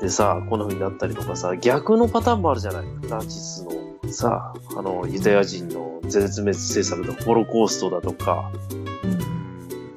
[0.00, 2.84] でさ、こんな風になったりとかさ、逆のパターンもあるじゃない？
[3.08, 8.52] ナチスのさ、あの、ユダヤ人の絶滅政策だ、ホロコーストだとか、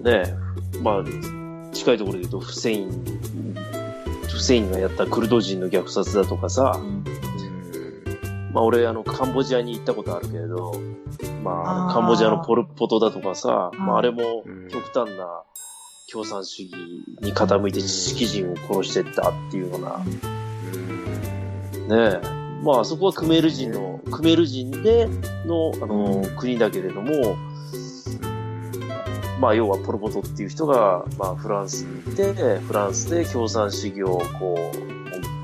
[0.02, 0.36] ねえ、
[0.82, 1.04] まあ、
[1.74, 3.04] 近いところで言うと、フセイン、
[4.28, 6.80] フセインがやったクルド人の虐殺だとかさ、
[8.54, 10.74] まあ俺、あの、カンボジアに行ったことあるけれど、
[11.44, 14.68] まああカンボジアのポルポトだとかさ、まああれもうん。
[14.70, 15.44] 極端な
[16.12, 16.74] 共産主義
[17.22, 20.00] に傾いて知識人を殺してったっていうような、
[21.90, 22.40] ねえ。
[22.64, 25.08] まああそこはクメール人の、クメール人で
[25.46, 27.38] の、あの、国だけれども、
[29.40, 34.90] まあ要はポルポトっていう人が、まあフランスに行って、フランスで共産主義をこう、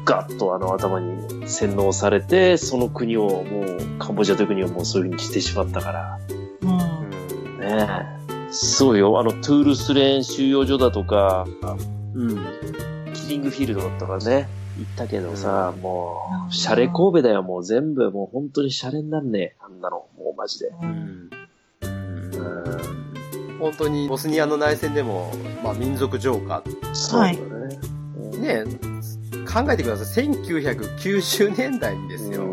[0.06, 6.20] ガッとあの頭に洗脳されて、その国をもう、カンボジアという国をもうそういう風にしてしまったから。
[6.62, 7.60] うん。
[7.60, 7.88] ね
[8.22, 8.25] え。
[8.52, 9.20] そうよ。
[9.20, 11.46] あの、トゥールスレーン収容所だとか、
[12.14, 12.46] うん。
[13.14, 14.48] キリングフィールドだったからね。
[14.78, 16.18] 行ったけどさ、も
[16.50, 17.44] う、シャレ神戸だよ。
[17.44, 19.56] もう全部、もう本当にシャレになんねえ。
[19.60, 20.08] あんなの。
[20.18, 20.68] もうマジで。
[20.82, 21.30] うん
[21.82, 23.60] うん。
[23.60, 25.32] 本当にボスニアの内戦でも、
[25.64, 26.64] まあ民族浄化。
[26.94, 27.40] そうだね。
[28.34, 28.64] うんね
[29.46, 30.26] 考えてください。
[30.26, 32.44] 1990年代にですよ。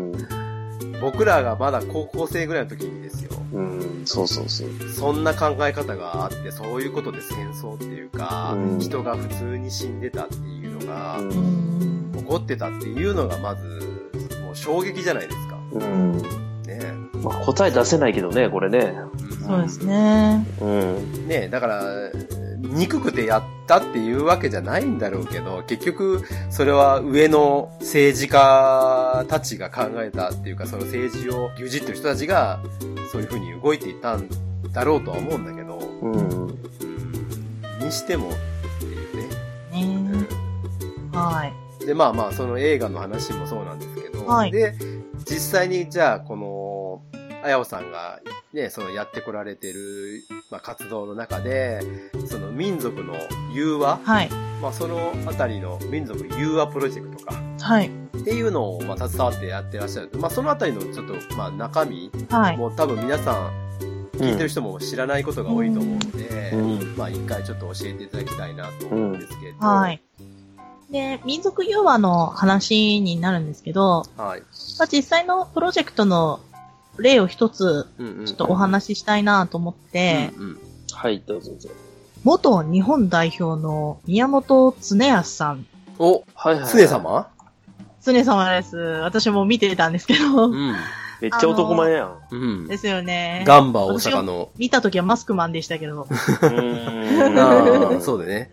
[1.03, 3.31] 僕らがまだ高校生ぐらいの時にですよ。
[3.51, 3.79] うん。
[3.79, 4.05] うん。
[4.05, 4.69] そうそうそう。
[4.89, 11.23] そんな考え方があって、そういうことで戦争っていうか、うん人が普通に死んでたっていうのが、う。
[11.23, 12.13] うんん。
[12.15, 13.67] 起こってたっていうのがまず、
[14.41, 15.57] もう衝撃じゃないですか。
[15.73, 16.52] うん。
[17.29, 18.93] ねまあ、答え出せないけどね、これね。
[19.45, 20.45] そうですね。
[20.61, 21.27] うん。
[21.27, 21.83] ねだから、
[22.59, 32.59] 憎くてやったっていうわけじゃないんだろうけど、結局、それは上の政治家たちが考えたっていうか、その政治を牛耳ってる人たちが、
[33.11, 34.27] そういう風に動いていたん
[34.71, 36.13] だろうとは思うんだけど、うん。
[36.13, 36.73] うん
[37.83, 38.31] にしてもっ
[38.79, 39.17] ていう
[39.71, 40.11] ね。
[40.11, 40.27] ね
[41.11, 41.85] はい。
[41.85, 44.73] で、まあまあ、その映画の話もそうなんですけど、はいで、
[45.25, 46.52] 実際にじゃあ、この、
[47.43, 48.21] あやおさんが
[48.53, 51.81] ね、そのやってこられてる、まあ、活動の中で、
[52.25, 53.15] その民族の
[53.53, 54.29] 融和、はい。
[54.61, 57.87] まあ、そのあたりの民族融和プロジェクトか、はい。
[57.87, 60.11] っていうのを、まあ、携わってやってらっしゃる。
[60.13, 62.57] まあ、そのあたりのちょっと、まあ、中身、はい。
[62.57, 63.51] もう多分皆さん、
[64.13, 66.95] 聞いてる人も知らないことが多いと思うので、うん。
[66.95, 70.01] まあ、一回ちょっと教えていただきたいなと思うんですけど、はい。
[70.89, 74.39] で、民族融和の話になるんですけど、はい。
[74.79, 76.39] まあ、実際のプロジェクトの
[76.97, 78.25] 例を一つ、うんうん。
[78.25, 80.59] ちょっとお話ししたいなと思って、うんうん
[80.93, 81.69] はい、どうぞどうぞ。
[82.23, 85.65] 元日本代表の宮本常康さん。
[85.99, 86.71] お、はいはい。
[86.71, 87.27] 常様？
[88.01, 88.77] 常様です。
[88.77, 90.75] 私も見てたんですけど、ん。
[91.21, 92.17] めっちゃ男前やん。
[92.31, 92.77] うんで。
[92.77, 93.43] すよね。
[93.47, 94.49] ガンバ大阪の。
[94.57, 96.03] 見た時はマスクマンでしたけど。
[96.09, 98.51] うーんそうでね。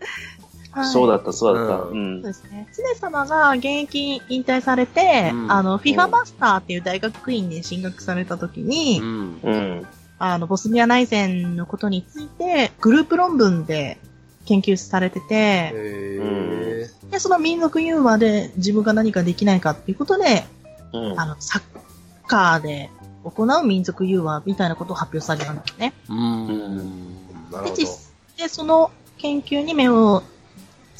[0.71, 1.75] はいそうだった、そうだった。
[1.83, 2.31] ううんそう。
[2.31, 2.67] ですね。
[2.75, 9.39] 常様が現役引退されて、うんあの、FIFA マスターっていう大学院に進学された時に、ん。
[9.43, 9.87] うん。
[10.17, 13.97] あの、ボスニア内戦のことについて、グループ論文で
[14.45, 15.73] 研究されてて。
[17.09, 20.45] で、その民族融和で自分が何かできないかっていうことで、
[20.93, 21.19] うん。
[21.19, 21.61] あの、サッ
[22.27, 22.89] カーで
[23.25, 25.93] 行う民族融和みたいなことを発表されたんですね。
[26.07, 26.47] うん。
[27.51, 27.75] なるで、ほど。
[27.75, 27.87] 実
[28.37, 30.23] で、その研究に目を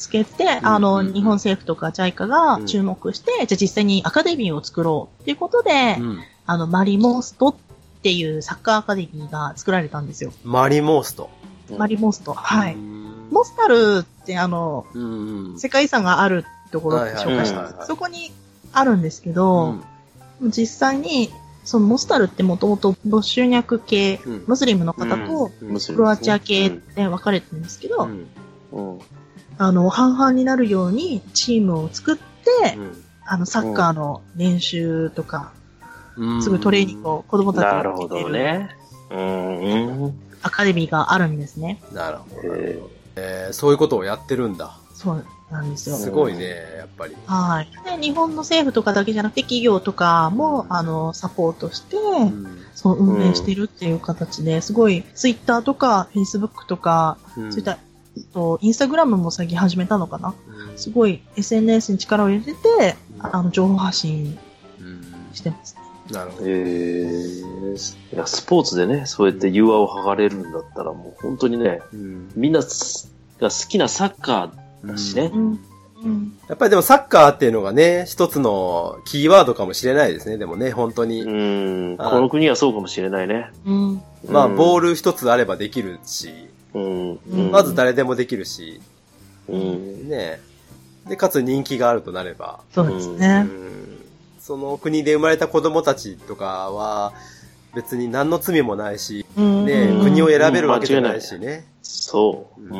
[0.02, 7.54] つけて、あの、うんうん日本政府とか JICA が注目して、じゃあ実際にアカデミーを作ろうっていうことで、うんあの、マリモストっ
[8.02, 10.32] ていうサッカーアカデミーが作られたんですよ。
[10.44, 11.30] マリモースト。
[11.76, 12.32] マリモスト。
[12.32, 12.74] はい。
[12.74, 15.58] うんモスタルってあの、うんうん。
[15.58, 17.86] 世界遺産があるところって紹介したんはいは。
[17.86, 18.30] そこに
[18.72, 19.76] あるんですけど、
[20.42, 21.30] 実際に、
[21.64, 28.26] そのモスタルってもともとボシュニャク系、うんムスリムの方とうんムスリムクロアチア系で分かれてるんですけど、うん
[28.72, 29.00] うん。
[29.58, 35.52] あの、半々になるようにチームを作って、うんあの、サッカーの練習とか、
[36.16, 38.70] うんすぐトレーニングを子供たちなるほに受けてるどね。
[39.10, 40.14] うん。
[40.42, 41.80] アカデミーがあるんですね。
[41.92, 42.54] なるほど。
[42.54, 42.82] え
[43.16, 44.76] えーそういうことをやってるんだ。
[44.94, 45.24] そう。
[45.50, 45.96] なんですよ。
[45.96, 46.44] すごいね、
[46.78, 47.14] やっぱり。
[47.26, 47.68] はい。
[47.84, 57.78] で、日本の政府とかだけじゃなくて、企業とかも、あの、サポートして、うんそう、運営してるっていう形で、すごい、ツイッターとか、フェイスブックとか、うんそういった、
[58.32, 60.34] と、インスタグラムも最近始めたのかな？
[60.76, 64.38] すごい、SNS に力を入れて、うんあの、情報発信
[64.80, 65.82] うんしてますね。
[66.10, 66.46] なるほど。
[66.46, 75.30] えー、いや、スポーツでね、そうやって融和を剥がれるんだったら、もう本当にね、うんみんなすが好きなサッカーだしね。
[75.32, 75.60] うん。
[76.02, 76.38] うん。
[76.48, 80.36] やっぱりでもサッカーっていうのがね、一つのキーワードかもしれないですね。
[80.36, 81.22] でもね、本当に。
[81.22, 83.50] うん、あこの国はそうかもしれないね。
[83.64, 84.02] うん。
[84.28, 86.30] まあ、ボール、ル一つあればできるし、
[86.74, 88.80] うん、うんまず誰でもできるし、
[89.48, 90.40] うん、ね
[91.08, 93.40] で、かつ人気があるとなれば、そうですうね。
[93.42, 93.72] ん
[94.38, 97.12] その国で生まれた子供たちとかは、
[97.74, 99.64] 別に何の罪もないし、うん。
[99.64, 101.66] ね、うん国を選べるわけじゃないしね。
[101.82, 102.70] そう。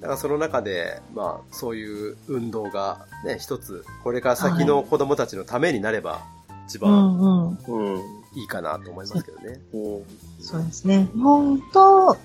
[0.00, 6.20] だからその中で、まあ、そういう運動がね、一つ、これから先の子供たちのためになれば、
[6.68, 7.94] 一う番んうん。
[7.94, 8.02] うん。
[8.34, 9.60] いいかなと思いますけどね。
[9.72, 10.02] うん
[10.40, 11.08] そうですね。
[11.14, 12.16] 日本と、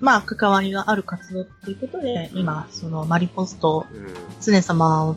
[0.00, 3.86] まあ、関わりがある活動っていうことで、今、その、マリポスト、
[4.40, 5.16] 常様を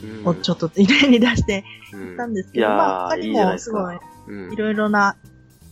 [0.00, 0.28] うん。
[0.28, 3.98] をちょっと例に出してうんたんですけど、まあ、他にもですごい、
[4.28, 5.16] うんいろいろな、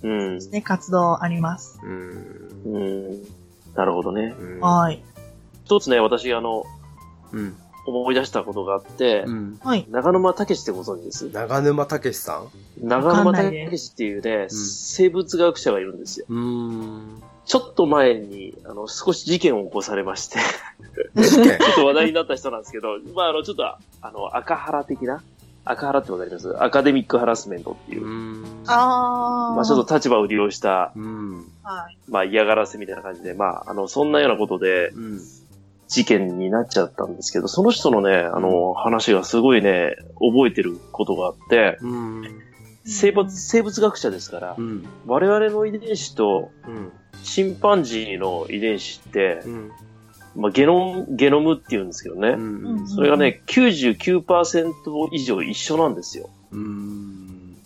[0.03, 0.39] うん。
[0.51, 1.79] ね、活動あります。
[1.85, 2.63] うん。
[2.65, 3.23] うん。
[3.77, 4.35] なるほどね。
[4.37, 5.01] うんはい。
[5.65, 6.65] 一つね、私、あの、
[7.33, 7.57] うん。
[7.87, 9.61] 思い出したことがあって、うん。
[9.63, 9.87] はい。
[9.89, 11.31] 長沼武ってご存知です？
[11.31, 12.43] 長沼武さ
[12.83, 12.89] ん？
[12.89, 16.27] 長沼武ですっていうね、生物学者がいるんですよ。
[16.29, 17.23] うーん。
[17.47, 20.39] ちょっと前に、あの、少し事件を起こされまして、
[21.17, 21.43] ちょ
[21.73, 23.79] っと話題になった人なんですけど、まあ、あの、ちょっと、あ
[24.13, 25.23] の、赤原的な？
[25.65, 26.63] 赤原ってわかります？
[26.63, 28.45] アカデミックハラスメントっていうう、ん。
[28.67, 29.55] あー。
[29.57, 30.93] まあ、ちょっと立場を利用した。
[32.09, 35.21] まあ、嫌がらせみたいな感じで、まあ、あの、そんなようなことで、うん。
[35.89, 42.23] 事件になっちゃったんですけど、その人のね、あの、話がすごいね、覚えてることがあって、うん。
[42.87, 44.87] 生物、生物学者ですからう、ん。
[45.07, 46.93] 我々の遺伝子とうん。
[47.23, 49.71] チンパンジーの遺伝子ってう、ん。
[50.37, 52.29] まあ、ゲノム、ゲノムって言うんですけどね。
[52.31, 52.89] うん。
[52.89, 54.73] それがね、99%
[55.13, 56.31] 以上一緒なんですよ。
[56.53, 57.57] うん。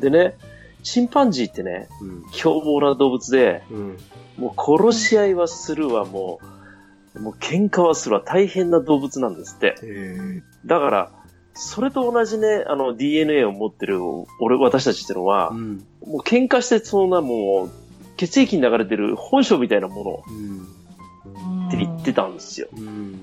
[0.00, 0.34] でね、
[0.82, 2.24] チンパンジーってね、うん。
[2.32, 3.96] 凶暴な動物で、うん。
[4.36, 6.40] もう殺し合いはするわ、も
[7.14, 9.76] う、もう喧嘩はするわ、大変な動物なんですって。
[9.82, 11.10] へだから、
[11.54, 14.00] それと同じね、あの DNA を持ってる
[14.40, 15.86] 俺、私たちってのはう、ん。
[16.06, 17.70] もう喧嘩してそんなもう、
[18.16, 20.58] 血液に流れてる本性みたいなもうん。
[20.58, 22.68] のって言ってたんですよ。
[22.76, 23.22] うん。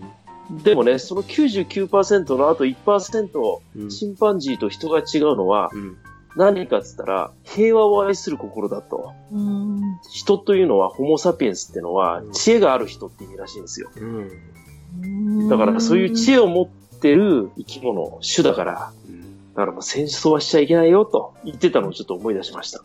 [0.64, 3.90] でもね、その99%のあと1%、うん。
[3.90, 5.98] チンパンジーと人が違うのは、うん。
[6.36, 9.14] 何かっつったら、平和を愛する心だと。
[9.32, 9.82] うん。
[10.12, 13.90] 人というのは、ホモサピエンスってのはうん、知恵がある人って意味らしいんですよ。
[13.96, 15.50] うん。
[15.50, 16.68] だから、そういう知恵を持っ
[17.00, 19.54] てる生き物、種だから、うん。
[19.54, 22.84] だからもう戦争はしちゃいけないよと言ってたのをちょっと思い出しました。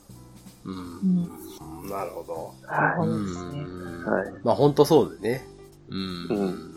[0.65, 0.71] う。
[0.71, 1.89] うんん。
[1.89, 2.55] なるほど。
[2.67, 3.59] はそうですね。
[3.59, 3.65] い。
[4.05, 4.33] はい。
[4.43, 5.47] まあ本当そうでね。
[5.89, 5.95] う。
[5.95, 6.75] うんん。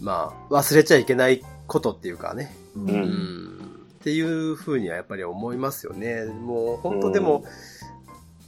[0.00, 2.54] まあ、忘れちゃいけないことっていうかね。
[2.76, 2.80] う。
[2.80, 3.48] うんうん。
[4.00, 6.24] っていうふうにはやっぱり思いますよね。
[6.24, 7.44] もう本当でも、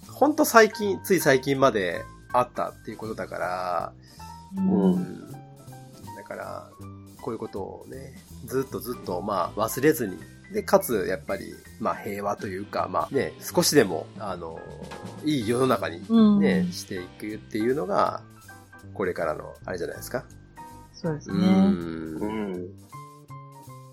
[0.08, 2.02] 本当最近、つい最近まで
[2.32, 3.92] あったっていうことだから、
[4.56, 5.30] うんうん。
[6.16, 6.69] だから、
[7.20, 8.14] こういうことをね、
[8.46, 10.18] ずっとずっと、まあ、忘れずに、
[10.52, 14.60] で、かつ、やっぱり、まあ、平和というか、まあね、少しでも、あの、
[15.24, 16.40] いい世の中にうん。
[16.40, 18.22] ね、していくっていうのが、
[18.94, 20.24] これからの、あれじゃないですか。
[20.26, 21.36] うそうですね。
[21.36, 21.74] ん
[22.16, 22.26] う。
[22.26, 22.68] ん。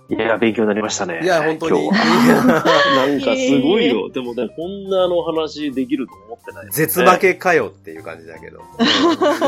[0.09, 1.19] いや、勉強になりましたね。
[1.21, 2.63] いや、本当に今日は。
[3.07, 4.09] なんかすごいよ。
[4.09, 8.59] でもね、こんなあの話できると思ってない、絶負けかよっていう感じだけど。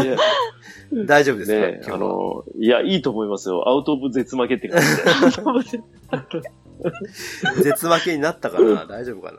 [0.03, 0.17] いや
[1.05, 3.69] 大丈夫ですか、ね、あの、いや、いいと思いますよ。
[3.69, 4.87] アウトオブ絶負けって感じ
[5.77, 5.83] で。
[7.63, 8.85] 絶負けになったかな？
[8.85, 9.31] 大丈夫か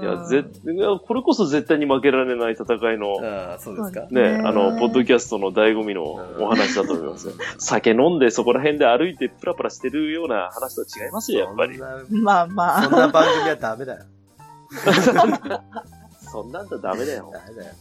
[0.00, 4.06] いや、ぜ、いやこれこそ絶対に負けられない戦いの、なああ、そうですか？
[4.10, 6.02] ね、あの、ポッドキャストの醍醐味の
[6.40, 7.34] お話だと思いますよ。
[7.58, 11.78] 酒飲んでそこら辺で歩いてプラプラしてるような話とは違いますよ、やっぱり
[12.10, 12.82] まあまあ。
[12.82, 14.04] そんな番組はダメだよ。
[16.32, 17.30] そんなんだダメだよ。
[17.32, 17.74] ダメだよ。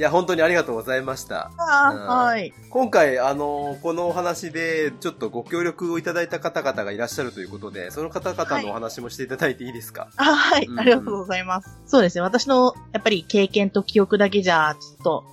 [0.00, 1.50] いや、本当にありがとうございました。
[1.58, 2.54] あうんはい。
[2.70, 10.74] 今回、あの、このお話で、ちょっとご協力をいただいた方々がいらっしゃるということで、その方々のお話もしていただいていいですか、あはいう。
[10.74, 11.68] んありがとうございます。
[11.84, 12.22] そうですね。
[12.22, 15.24] 私の、やっぱり経験と記憶だけじゃ、ちょっと、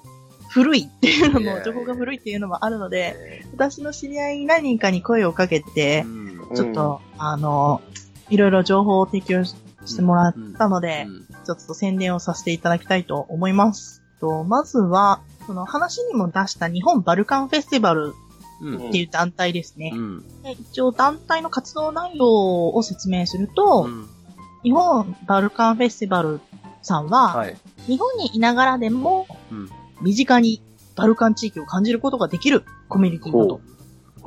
[0.49, 7.81] 古いっていうのも、情報が古いっていうのもあるので、え私の知り合い何人かに声をかけーてう、んちょっと、あの、
[8.29, 9.55] いろいろ情報を提供し
[9.85, 14.03] してもらったので、うんちょっと宣伝をさせていただきたいと思います。
[14.19, 18.13] とまずは、その話にも出した日本バルカンフェスティバル
[18.61, 18.89] うん。
[18.89, 19.91] っていう団体ですね。
[19.93, 20.41] うん。
[20.43, 24.09] で一応団体の活動内容を説明すると、うん
[24.63, 26.41] 日本バルカンフェスティバル
[26.81, 27.57] さんは、はい。
[27.85, 29.69] 日本にいながらでもうん。
[30.01, 30.61] 身近に
[30.95, 33.55] バルカン地域を感じることができるコミュニティだと。
[33.55, 33.61] ほ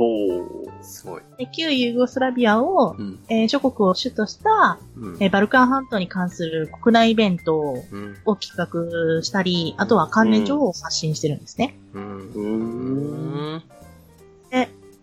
[0.07, 0.85] う。
[0.85, 1.23] すごい。
[1.39, 3.19] で旧ユーゴスラビアを、うん。
[3.29, 8.17] えー諸国を主とした、うんえーバルカン半島に関する国内イベントうん。
[8.25, 11.75] を企画したり、あとは関連情報を発信してるんですね。
[11.95, 12.19] うん。
[12.19, 12.39] う。
[12.39, 13.63] うんん。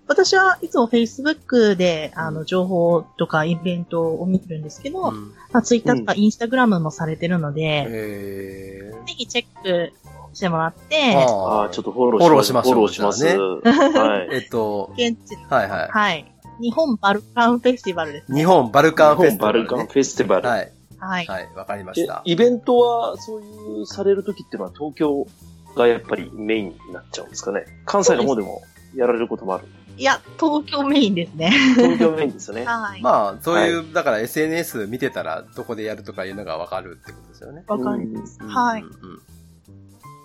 [0.08, 9.94] 私はいつも Facebook で、あの、情報とかイベントを見てるんですけど、うんまあ、Twitter とか Instagram もされてるので、へぜひチェック
[10.38, 11.18] してもらって、ー。
[11.18, 13.26] ああ、ちょっとフォローフォローしましょうフォローします。
[13.26, 14.30] はい。
[14.38, 16.32] えっと、現地の、はいははい。
[16.62, 18.36] 日本バルカンフェスティバルですい。
[18.36, 19.64] 日本バルカンフェス日本バティバルね。
[19.64, 20.48] ルカンフェスティバル。
[20.48, 20.72] はい。
[21.00, 21.26] はい。
[21.26, 21.50] はい。
[21.56, 22.22] わかりまえした。
[22.24, 25.28] イベントは、そういうされるときっていうのは東京
[25.76, 27.66] がやっぱりメインになっちゃうんですかね？
[27.86, 28.62] 関西の方でも
[28.96, 29.66] やられることもある。
[29.98, 31.50] いや、東京メインですね。
[31.76, 32.66] 東京メインですよね。
[32.70, 33.02] はい。
[33.02, 37.64] まあ、そういう、だから SNS 見てたら、どこでやるとかいうのがわかるってことですよね。
[37.68, 38.38] わかります。
[38.40, 38.82] うんはい。
[38.82, 38.90] うん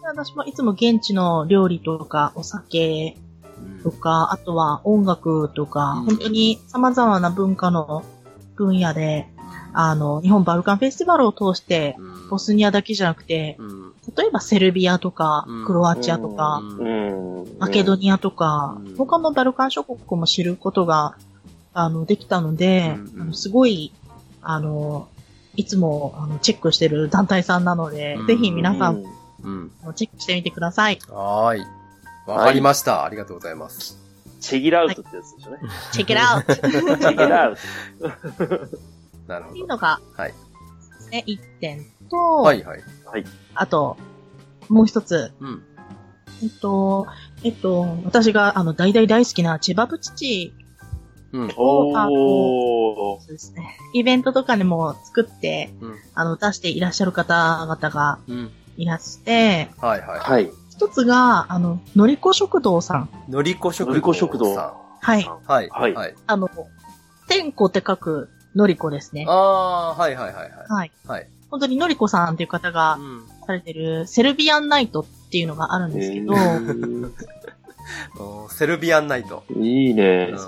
[0.05, 3.16] 私もいつも現地の料理とかお酒
[3.62, 3.82] うん。
[3.82, 6.05] とか、あとは音楽とか、うん。
[6.07, 8.05] 本当に様々な文化の
[8.57, 9.28] 分野で、
[9.72, 12.28] あの、日本バルカンフェスティバルを通して、うん。
[12.28, 13.92] ボスニアだけじゃなくて、うん。
[14.16, 17.42] 例えばセルビアとかうん、クロアチアとか、うん。
[17.42, 17.59] うん。
[17.59, 21.16] マケドニアとかうん、他のバルカン諸国も知ることが、
[21.74, 23.92] あの、できたのでうん、あのすごい、
[24.42, 25.09] あの、
[25.55, 29.05] いつも、あの、チェックしてる団体さんなのでうん、ぜひ皆さん
[29.43, 29.72] うん。
[29.82, 30.99] もチェックしてみてください。
[31.09, 31.66] はーい。
[32.26, 33.05] わかりました。
[33.05, 33.99] ありがとうございます。
[34.40, 35.59] チェギラウトってやつでしょね。
[35.93, 38.09] チェックラウトっチェギラウト。
[39.28, 39.55] なるほど。
[39.55, 40.34] ていうのが、はい。
[41.11, 42.82] ね、一点と、はいはい。
[43.55, 43.97] あと、
[44.68, 45.62] もう一つ、うん。
[46.43, 47.07] えっと、
[47.45, 50.55] えっと、私が、あの、大大大好きなチェバブチチ
[51.32, 51.51] うん。
[51.57, 53.28] おー。
[53.28, 53.76] ですね。
[53.95, 55.97] イベントとかでも作って、うん。
[56.14, 58.51] あの、出していらっしゃる方々がうん。
[58.77, 60.18] いらして、はいはい。
[60.18, 60.51] はい。
[60.70, 63.09] 一つが、あの、のりこ食堂さん。
[63.29, 63.93] のりこ食
[64.39, 64.55] 堂。
[64.55, 65.25] さはい。
[65.25, 65.68] んはい。
[65.68, 66.14] はいはい。
[66.27, 66.51] あの、
[67.29, 69.25] 天子って書くのりこですね。
[69.29, 70.53] ああ、はいはいはいはい。
[70.68, 70.93] はい。
[71.07, 71.29] はい。
[71.51, 73.23] 本当にのりこさんっていう方がうん。
[73.47, 76.35] されてるセルビアンナイトっていうのがあるんですけど、
[78.51, 79.43] セルビアンナイト。
[79.57, 80.39] いいねうん。。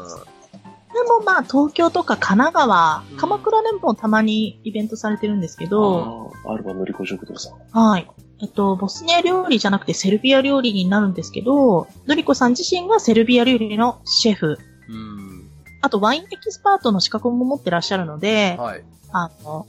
[0.95, 7.78] でもまあ東京とか神奈川うん、鎌倉でもたまにイベントされてるんですけど、あーアルバのりこ食堂さん。
[7.78, 8.09] はい。
[8.40, 15.51] えっと、ボスニア料理じゃなくてセルビア料理になるんですけど、のりこさん自身がセルビア料理のシェフ、うん。
[15.80, 18.84] あとワインエキスパートの資格も持ってらっしゃるので、はい。
[19.12, 19.66] あの、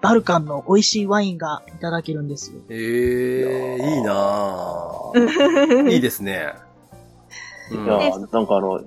[0.00, 2.60] バルカンの美味しいワインがいただけるんですよ。
[2.68, 5.88] ええ、いいなぁ。
[5.90, 6.54] いいですね。
[7.70, 8.80] ういやーなんかあの、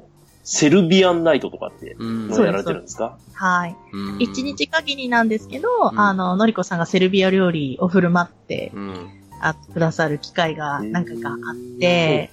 [0.45, 3.17] セルビアンナイトとかって、やられてるんですか？
[3.33, 3.75] はい。
[3.91, 9.09] うん一日限りなんですけど、うんあの、のりこさんがセルビア料理を振る舞ってうん。
[9.41, 12.31] あくださる機会が何回かあって、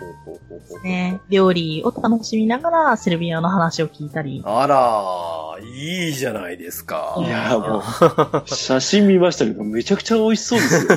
[0.84, 7.16] ね、料理を楽しみながらセルビアの話を聞いたり、あら、いいじゃないですか。
[7.18, 7.82] いやーも
[8.46, 10.90] う、写真見ましたけど、めちゃくちゃ美味しそうですよ。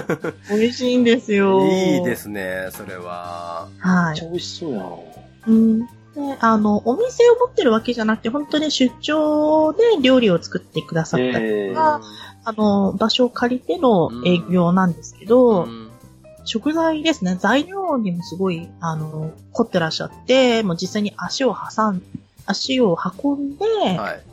[0.51, 1.65] め っ美味しいんですよ。
[1.65, 3.67] いいですね、それは。
[3.79, 4.25] はいちゃ。
[4.25, 4.85] 美味しそうやな
[5.47, 5.87] うん。
[6.15, 12.01] で、あの、お店を持ってるわけじゃなくて、本当に出張で料理を作ってくださったりえとか、
[12.45, 15.91] あの、場所を借りての営業なんですけど、うん。
[16.45, 22.01] 食材ですね、材料にもすごい、あの、凝ってらっしゃって、もう実際に足を挟ん、
[22.45, 23.65] 足を運んで、
[23.97, 24.23] はい。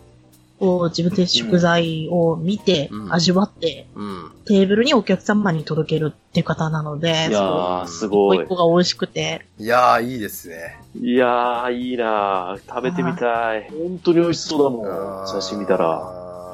[0.62, 4.32] こう自分で食材を見て、うん味わって、うん。
[4.46, 8.46] テーブルにお客様に届けるっていう方なので、いやー、すごい一。
[8.46, 10.80] 個が美味しくて、いやー、いいですね。
[10.94, 13.68] いやー、いいなー食べてみたい。
[13.70, 15.26] 本当に美味しそうだもん。
[15.26, 15.78] 写真見たら。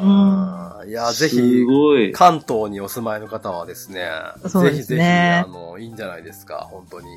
[0.00, 0.84] ら。
[0.86, 2.12] いやー、ぜすひ。
[2.14, 4.08] 関東にお住まいの方はですね、
[4.46, 7.08] そうですねぜひぜひ、あの、いいんじゃないですか、本当に。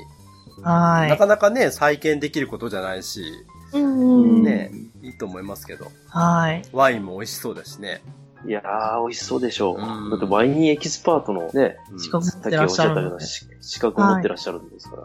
[0.62, 3.24] はいなかなかね、再建できることじゃないし、
[3.72, 4.42] うんうん。
[4.42, 4.70] ね
[5.02, 6.62] いいと思いますけど、はい。
[6.72, 8.02] ワインも美味しそうだしね。
[8.46, 9.76] いやー、美味しそうでしょう。
[9.76, 13.18] うんだってワインエキスパートのね、うん資格持さってらっしゃる
[13.60, 15.02] 資格を持ってらっしゃるんですから。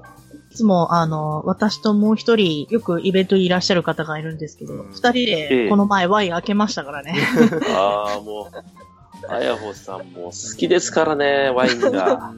[0.51, 7.15] いつも、あの、私ともう一人、よくイベントにいらっしゃる方がいるんですけど、うん二人えで、えこの前ワイン開けましたからね。
[7.76, 12.34] あー、もう、あやほさんも好きですからね、ワインが。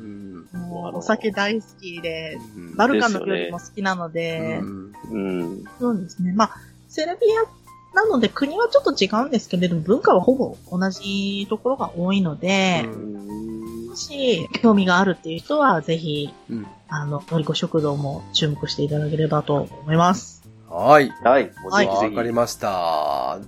[0.77, 5.63] うんもうお酒大好きで、うんバルカンの料理も好きなので、うんうん。
[5.79, 6.33] そうですね。
[6.33, 6.51] まあ、
[6.87, 20.43] セルビアなので国はちょっと違うんですけれども、文化はほぼ同じところが多いので、うもし興味があるっていう人は、ぜひ、うんあの、のりこ食堂も注目していただければと思います。
[20.67, 21.09] はい。
[21.23, 21.51] はい。
[21.69, 21.87] はい。
[21.87, 23.39] わかりました。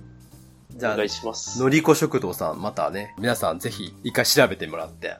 [0.76, 1.60] じゃあお願い、します。
[1.60, 5.16] のりこ食堂さん、またね、皆さんぜひ一回調べてもらって、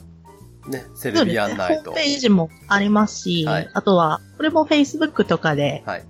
[0.68, 1.90] ね、セルビアンナイト。
[1.90, 6.04] ホームページもありますし、はいあとは、これも Facebook とかではい。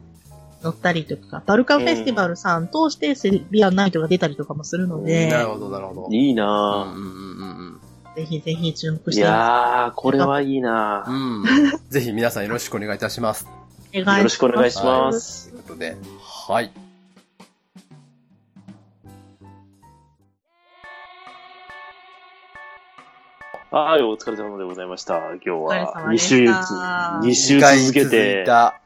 [0.63, 6.09] 載ったりとか、バルカンフェスティバルさん通してセルビアンナイトが出たりとかもするので、なるほど、なるほど。
[6.11, 7.81] いいうんなうんうん
[8.15, 9.11] ぜひぜひ注目ぁ。
[9.11, 11.11] いしておやー、これはいいなぁ。
[11.11, 11.43] うん。
[11.43, 11.47] うん。
[11.89, 13.49] ぜひ皆さんよろしくお願いいたします。
[13.93, 14.19] 願いします。
[14.19, 15.51] よろしくお願いします。
[15.51, 16.71] ということで、はい。
[23.75, 25.17] はい、お疲れ様でございました。
[25.17, 28.79] 今日は様でし2週た、2週続けて、た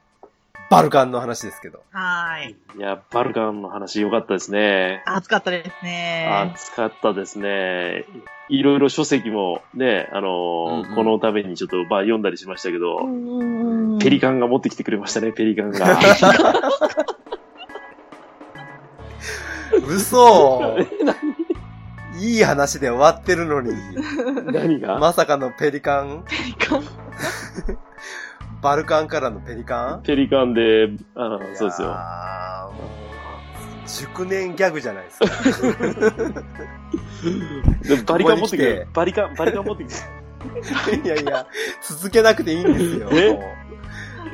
[0.71, 1.83] バルカンの話ですけど。
[1.91, 2.55] はい。
[2.79, 5.03] いや、バルカンの話良かったですね。
[5.05, 6.53] 暑かったですね。
[6.55, 8.05] 暑かったですね。
[8.49, 15.99] いろいろ書籍もね、あのーうんうんこのためにちょっとまあ読んだりしましたけど、うんペリカンが持ってきてくれましたね、ペリカンが。
[19.89, 20.77] 嘘
[22.19, 23.73] いい話で終わってるのに、
[24.53, 26.25] 何が、まさかのペリカン？
[26.29, 26.83] ペリカン？
[28.63, 30.03] バルカンからのペリカン？
[30.03, 31.89] ペリカンで、あのそうですよ。
[31.93, 35.27] あもう、熟年ギャグじゃないですか。
[37.97, 38.75] でバリカン持ってきて。
[38.75, 40.01] てバリカン、バリカン持ってきて。
[41.05, 41.47] いやいや、
[41.83, 43.11] 続けなくていいんですよ。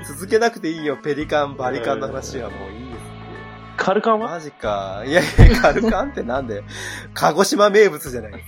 [0.05, 2.82] 続けなくていいよ、ペリカン、バリカンの話はもうい。
[3.77, 4.31] カルカンは？
[4.33, 5.03] マジか。
[5.07, 6.62] いやいや、カルカンってなんで、
[7.14, 8.33] 鹿児島名物じゃない。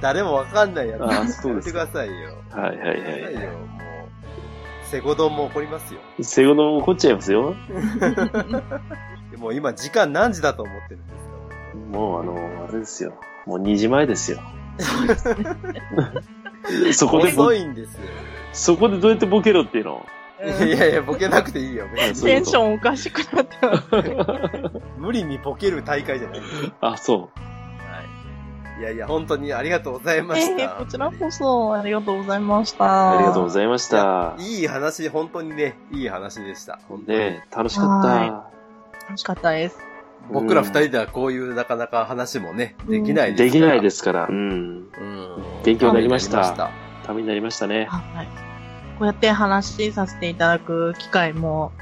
[0.00, 1.02] 誰もわかんないやつ。
[1.02, 2.14] あーそうですやめてくださいよ。
[2.50, 4.86] はいはいやめてくださはいよ、もう。
[4.86, 6.00] セゴドンも怒りますよ。
[6.18, 6.24] い。
[6.24, 7.54] セゴドン怒っちゃいますよ。
[9.38, 11.28] もう今時間何時だと思ってるんです
[11.92, 11.98] か？
[11.98, 13.14] もうあの、あれですよ。
[13.46, 14.40] もう2時前ですよ。
[16.92, 18.00] そ こでぼ遅、いんですよ。
[18.52, 20.04] そこでどうやってボケろっていうの？
[20.44, 21.86] いやいや、ボケなくていいよ。
[21.94, 24.82] 別に テンションおかしくなってます。
[24.98, 26.40] 無理にボケる大会じゃない。
[26.80, 28.80] あ、そはい。
[28.80, 30.62] いやいや、本当にありがとうございましえた。
[30.64, 32.84] ーこちらこそありがとうございました。
[32.84, 32.88] う。
[32.88, 34.34] ありがとうございました。
[34.38, 36.78] いい話、本当にね、いい話でした。
[36.88, 38.08] 本当にね楽しかった。
[38.08, 38.50] は
[39.08, 39.78] 楽しかったです。
[40.30, 43.44] 僕ら二人ではこういうなかなか話もね、できないですから。
[43.44, 44.26] できないですから。
[44.28, 44.34] うん。
[44.34, 45.36] うん。
[45.64, 47.86] 勉強になりました勉強になりためになりましたね。
[47.88, 48.45] はい。
[48.98, 51.72] こうやって話させていただく機会も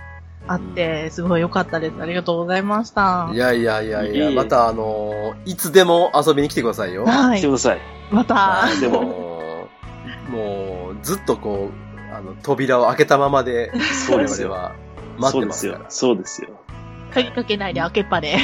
[0.47, 2.03] あって、すごい良かったです。
[2.03, 3.31] ありがとうございました。
[3.33, 7.05] いやいやいやいや、またあのーいつでも遊びに来てくださいよ。
[7.05, 7.39] はい。
[7.39, 7.81] 来てください。
[8.11, 9.35] また、でも
[10.29, 13.73] もう、ずっとこう、あの、扉を開けたままで、
[14.07, 14.73] そうですよ
[15.19, 16.07] 待そうですよってますか。
[16.07, 16.49] そうですよ。
[17.13, 18.37] 鍵かけないで開けっぱで。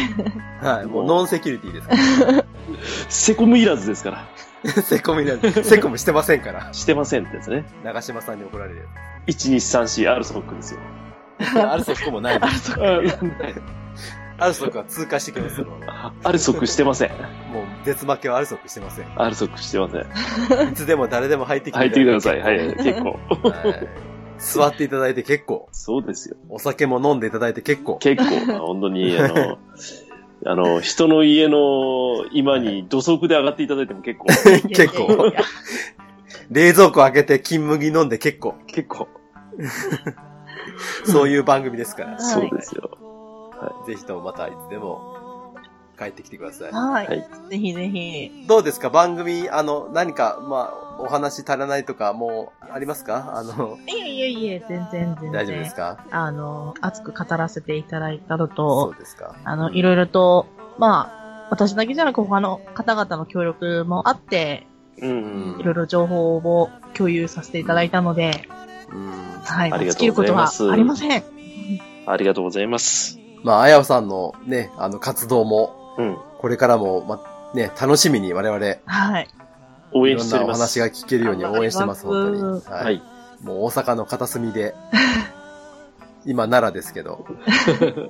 [0.62, 0.74] ら。
[0.76, 1.88] はい、もうノンセキュリティです
[2.24, 2.44] から。
[3.08, 4.28] セコムいらずですから。
[4.82, 6.72] セコムなんで、セコムしてませんから。
[6.72, 7.64] してませんってやつね。
[7.82, 8.88] 長島さんに怒られる
[9.26, 10.80] 1234アルソックですよ。
[11.70, 12.74] アルソックもないです。
[12.78, 13.00] あ
[14.42, 15.66] アルソックは通過してきますよ。
[16.24, 17.10] アルソックしてません。
[17.10, 19.06] もう、絶負けはアルソックしてません。
[19.16, 20.70] アルソックしてません。
[20.70, 22.40] いつでも誰でも入ってきて入ってきてください。
[22.40, 23.18] はい、結構。
[23.28, 24.10] はい
[24.40, 25.68] 座っていただいて結構。
[25.70, 26.36] そうですよ。
[26.48, 27.98] お酒も飲んでいただいて結構。
[27.98, 29.58] 結構、本当に、あの、
[30.46, 34.26] あの、人の家の今に土足で上がっていただいても結構、
[34.68, 35.32] 結構。
[36.50, 38.54] 冷蔵庫開けて金麦飲んで結構。
[38.66, 39.08] 結構、
[41.04, 42.10] そういう番組ですから。
[42.12, 42.90] はいそうですよ。
[43.86, 45.09] ぜひともまたいつでも
[46.00, 46.72] 帰ってきてください。
[46.72, 47.06] はい。
[47.06, 48.44] はいぜひぜひ。
[48.48, 48.88] どうですか？
[48.90, 53.32] 番組、あの、何か、まあ、お話足らないとか、もう、ありますか？
[53.36, 55.32] あの、いえいえいえ、全然全然。
[55.32, 55.98] 大丈夫ですか？
[56.10, 60.46] あの、熱く語らせていただいたのそとう、ですかあの、いろいろと、
[60.78, 64.66] まあ、私だけじゃなく他の方々の協力もあって、
[65.02, 68.46] うんいろいろ情報を共有させていただいたので、
[68.92, 69.10] うん。
[69.44, 69.72] はい。
[69.72, 71.24] ありがとうございます尽きることはありません。
[72.06, 73.18] ありがとうございます。
[73.42, 76.18] まあ、あやおさんのね、あの、活動も、うん。
[76.38, 77.20] これからも、ま、
[77.54, 79.28] ね、楽しみに我々、はい。
[79.92, 80.60] 応いろんなお援しております。
[80.60, 82.36] 話が聞けるように応援してます、本当に。
[82.36, 83.02] りますははい。
[83.42, 84.74] もう大阪の片隅で、
[86.26, 87.26] 今奈良ですけど、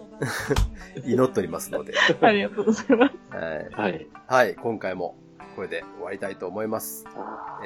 [1.07, 3.37] 祈っておりますので、ありがとうございます。
[3.37, 3.69] はい。
[3.71, 4.07] はい。
[4.27, 5.15] はい、今回も
[5.55, 7.07] これで終わりたいと思います。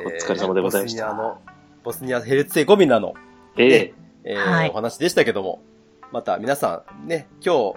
[0.04, 1.06] お疲れ様でございました。
[1.06, 1.38] ボスニアの、
[1.82, 3.14] ボスニアヘルツェゴビナの、
[3.56, 3.94] ええ
[4.24, 5.62] えーはいお話でしたけども、
[6.12, 7.74] また皆さんね、今日、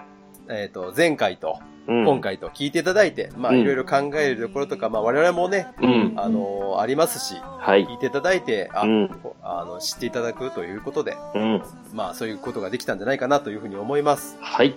[0.48, 1.58] えっ、と、前回と
[1.88, 6.12] うん今回と聞いていただいて、まあうんいろいろ考えるところとか、まあ我々もね、うん。
[6.16, 7.86] あのーありますし、はい。
[7.86, 11.62] 聞いていただいて、あ、うんこあの、知っていただくということで、うん。
[11.94, 14.36] まあそういうことができたんじゃないかなというふうに思います。
[14.40, 14.74] はい。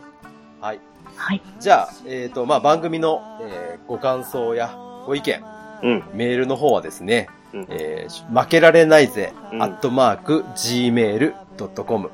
[0.61, 0.79] はい。
[1.17, 1.41] はい。
[1.59, 4.73] じゃあ、えっ、と、まあ番組の、えーご感想や
[5.05, 5.43] ご意見、
[5.83, 6.03] うん。
[6.13, 12.09] メールの方はですね、うんえー負けられないぜ、うんアットマーク、gmail.com、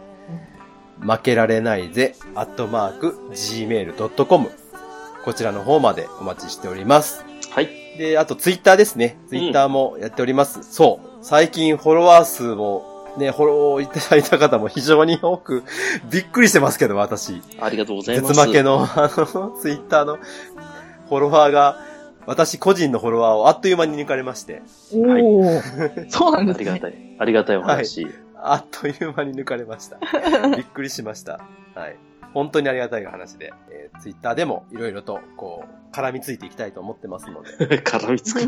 [1.02, 4.50] 負けられないぜ、アットマーク、gmail.com。
[5.28, 7.26] こちらの方までお待ちしております。
[7.50, 7.68] はい。
[7.98, 9.20] で、あとツイッターですね。
[9.28, 10.64] ツイッターもやっております。
[10.64, 11.18] そう。
[11.22, 15.66] 最近フォロワー数も、ね、フォローいただいた方も非常に多く、
[16.10, 17.42] びっくりしてますけど、私。
[17.60, 18.34] ありがとうございます。
[18.34, 21.78] 絶負けの、あの、ツイッターのフォロワーが、
[22.26, 24.62] 私個人のフォロワーをあっという間に抜かれまして、
[24.94, 26.10] おー。
[26.10, 26.72] そうなんですね。
[26.72, 27.16] ありがたい。
[27.20, 28.08] ありがたいお話。
[28.42, 29.98] あっという間に抜かれました。
[30.56, 31.42] びっくりしました。
[31.76, 31.98] はい。
[32.34, 38.40] 本当にありがたい話で、えー、ツイッターでもいろいろと、こう、絡みついていきたいと思ってますので、 絡みつく。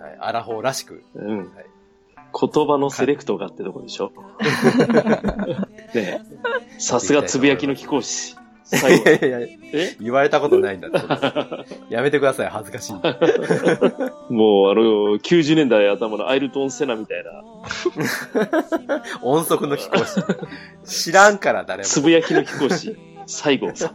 [0.00, 1.38] はい、アラフォーらしく、うん。
[1.38, 1.48] はい
[2.38, 4.12] 言葉のセレクトがってとこでしょ。
[5.94, 6.20] ねえ
[6.78, 8.36] さすがつぶやきの貴公子。
[8.72, 9.10] い最後。
[9.10, 9.96] やいやいや、え？
[10.00, 10.98] 言われたことないんだって。
[11.88, 12.92] やめてください、恥ずかしい。
[14.32, 14.82] もう、あの、
[15.18, 17.30] 90年代頭のアイルトン・セナみたいな、
[19.22, 20.22] 音速の貴公子。
[20.84, 21.84] 知らんから誰も。
[21.84, 22.96] つぶやきの貴公子。
[23.26, 23.92] 最後さ。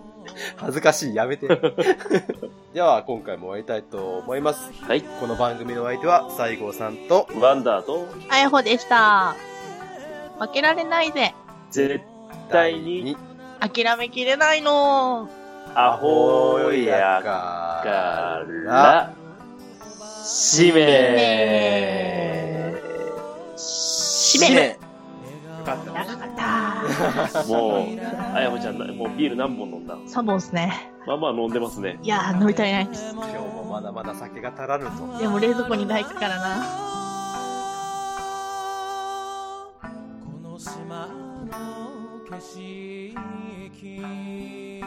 [0.58, 1.48] 恥ずかしい、やめて。
[2.74, 4.72] では、今回も終わりたいと思います。
[4.82, 5.02] はい。
[5.02, 9.36] この番組のお相手は、西郷さんと、ワンダーと、あやほでした。
[10.40, 11.34] 負けられないぜ。
[11.70, 12.02] 絶
[12.50, 13.18] 対に、
[13.62, 15.30] 諦めきれないの。
[15.76, 19.14] アホやかから、
[20.26, 21.62] 使命。
[23.56, 24.76] 締めよ
[25.64, 26.30] かった長かっ
[27.32, 27.44] た。
[27.46, 30.92] もう、あやほちゃんな、もうビール何本飲んだ？3本ですね。
[31.06, 32.00] まあまあ飲んでますね。
[32.02, 33.12] いやー、飲み足りないです。
[33.14, 35.20] 今日もまだまだ酒が足らぬと。
[35.20, 36.91] でも冷蔵庫に入ったからな。
[42.42, 44.81] この島の景色